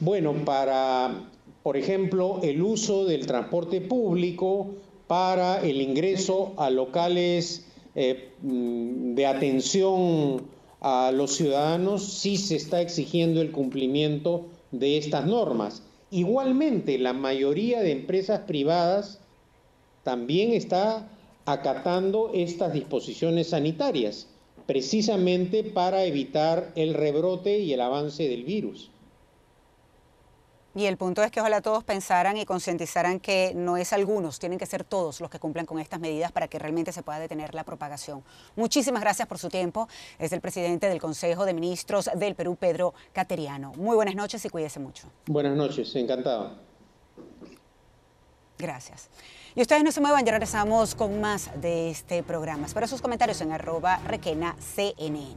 Bueno, 0.01 0.35
para 0.45 1.31
por 1.65 1.79
ejemplo, 1.79 2.41
el 2.43 2.61
uso 2.61 3.07
del 3.07 3.27
transporte 3.27 3.81
público 3.81 4.75
para 5.07 5.63
el 5.63 5.81
ingreso 5.81 6.53
a 6.59 6.69
locales 6.69 7.65
eh, 7.95 8.33
mm, 8.43 9.15
de 9.15 9.25
atención 9.25 10.43
a 10.83 11.11
los 11.11 11.35
ciudadanos, 11.35 12.05
sí 12.05 12.37
se 12.37 12.57
está 12.57 12.83
exigiendo 12.83 13.41
el 13.41 13.51
cumplimiento 13.51 14.45
de 14.73 14.99
estas 14.99 15.25
normas. 15.25 15.83
Igualmente, 16.11 16.99
la 16.99 17.15
mayoría 17.15 17.81
de 17.81 17.93
empresas 17.93 18.41
privadas 18.41 19.21
también 20.03 20.53
está 20.53 21.09
acatando 21.47 22.31
estas 22.35 22.75
disposiciones 22.75 23.49
sanitarias, 23.49 24.29
precisamente 24.67 25.65
para 25.65 26.05
evitar 26.05 26.73
el 26.77 26.93
rebrote 26.93 27.61
y 27.61 27.73
el 27.73 27.81
avance 27.81 28.29
del 28.29 28.45
virus. 28.45 28.91
Y 30.75 30.87
el 30.87 30.97
punto 30.97 31.23
es 31.23 31.31
que 31.31 31.41
ojalá 31.41 31.61
todos 31.61 31.85
pensaran 31.85 32.37
y 32.37 32.45
concientizaran 32.45 33.21
que 33.21 33.53
no 33.55 33.77
es 33.77 33.93
algunos, 33.93 34.39
tienen 34.39 34.59
que 34.59 34.67
ser 34.67 34.83
todos 34.83 35.21
los 35.21 35.31
que 35.31 35.39
cumplan 35.39 35.67
con 35.67 35.79
estas 35.79 36.01
medidas 36.01 36.33
para 36.33 36.49
que 36.49 36.59
realmente 36.59 36.91
se 36.93 37.03
pueda 37.03 37.21
detener 37.21 37.55
la 37.55 37.65
propagación. 37.65 38.25
Muchísimas 38.57 39.01
gracias 39.01 39.29
por 39.29 39.39
su 39.39 39.49
tiempo. 39.49 39.89
Es 40.19 40.33
el 40.33 40.41
presidente 40.41 40.89
del 40.89 41.01
Consejo 41.01 41.45
de 41.45 41.55
Ministros 41.55 42.11
del 42.17 42.35
Perú, 42.35 42.57
Pedro 42.57 42.93
Cateriano. 43.13 43.73
Muy 43.77 43.95
buenas 43.95 44.17
noches 44.17 44.45
y 44.45 44.49
cuídese 44.49 44.81
mucho. 44.81 45.09
Buenas 45.27 45.57
noches, 45.57 45.95
encantado. 45.95 46.59
Gracias. 48.59 49.09
Y 49.55 49.63
ustedes 49.63 49.85
no 49.85 49.93
se 49.93 50.01
muevan, 50.01 50.25
ya 50.25 50.33
regresamos 50.33 50.97
con 50.97 51.21
más 51.21 51.51
de 51.61 51.91
este 51.91 52.23
programa. 52.25 52.67
Espero 52.67 52.89
sus 52.89 53.01
comentarios 53.01 53.41
en 53.41 53.53
arroba 53.53 53.99
requena 54.09 54.57
CNN. 54.59 55.37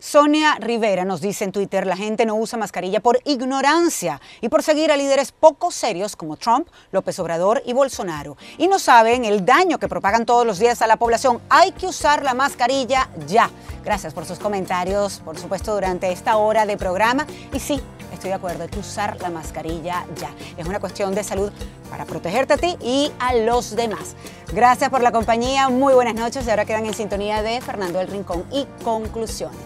Sonia 0.00 0.56
Rivera 0.58 1.04
nos 1.04 1.20
dice 1.20 1.44
en 1.44 1.52
Twitter, 1.52 1.86
la 1.86 1.94
gente 1.94 2.24
no 2.24 2.34
usa 2.34 2.58
mascarilla 2.58 3.00
por 3.00 3.20
ignorancia 3.26 4.18
y 4.40 4.48
por 4.48 4.62
seguir 4.62 4.90
a 4.90 4.96
líderes 4.96 5.30
poco 5.30 5.70
serios 5.70 6.16
como 6.16 6.38
Trump, 6.38 6.68
López 6.90 7.18
Obrador 7.18 7.62
y 7.66 7.74
Bolsonaro. 7.74 8.38
Y 8.56 8.66
no 8.66 8.78
saben 8.78 9.26
el 9.26 9.44
daño 9.44 9.78
que 9.78 9.88
propagan 9.88 10.24
todos 10.24 10.46
los 10.46 10.58
días 10.58 10.80
a 10.80 10.86
la 10.86 10.96
población. 10.96 11.38
Hay 11.50 11.72
que 11.72 11.86
usar 11.86 12.22
la 12.22 12.32
mascarilla 12.32 13.10
ya. 13.26 13.50
Gracias 13.84 14.14
por 14.14 14.24
sus 14.24 14.38
comentarios, 14.38 15.20
por 15.22 15.38
supuesto, 15.38 15.74
durante 15.74 16.10
esta 16.10 16.38
hora 16.38 16.64
de 16.64 16.78
programa. 16.78 17.26
Y 17.52 17.60
sí, 17.60 17.78
estoy 18.20 18.28
de 18.28 18.34
acuerdo, 18.34 18.64
hay 18.64 18.68
que 18.68 18.78
usar 18.78 19.16
la 19.22 19.30
mascarilla 19.30 20.04
ya. 20.16 20.28
Es 20.58 20.66
una 20.66 20.78
cuestión 20.78 21.14
de 21.14 21.24
salud 21.24 21.50
para 21.88 22.04
protegerte 22.04 22.52
a 22.52 22.56
ti 22.58 22.76
y 22.82 23.10
a 23.18 23.34
los 23.34 23.74
demás. 23.74 24.14
Gracias 24.52 24.90
por 24.90 25.00
la 25.00 25.10
compañía, 25.10 25.70
muy 25.70 25.94
buenas 25.94 26.14
noches 26.14 26.46
y 26.46 26.50
ahora 26.50 26.66
quedan 26.66 26.84
en 26.84 26.92
sintonía 26.92 27.42
de 27.42 27.62
Fernando 27.62 27.98
del 27.98 28.08
Rincón 28.08 28.44
y 28.52 28.66
conclusiones. 28.84 29.56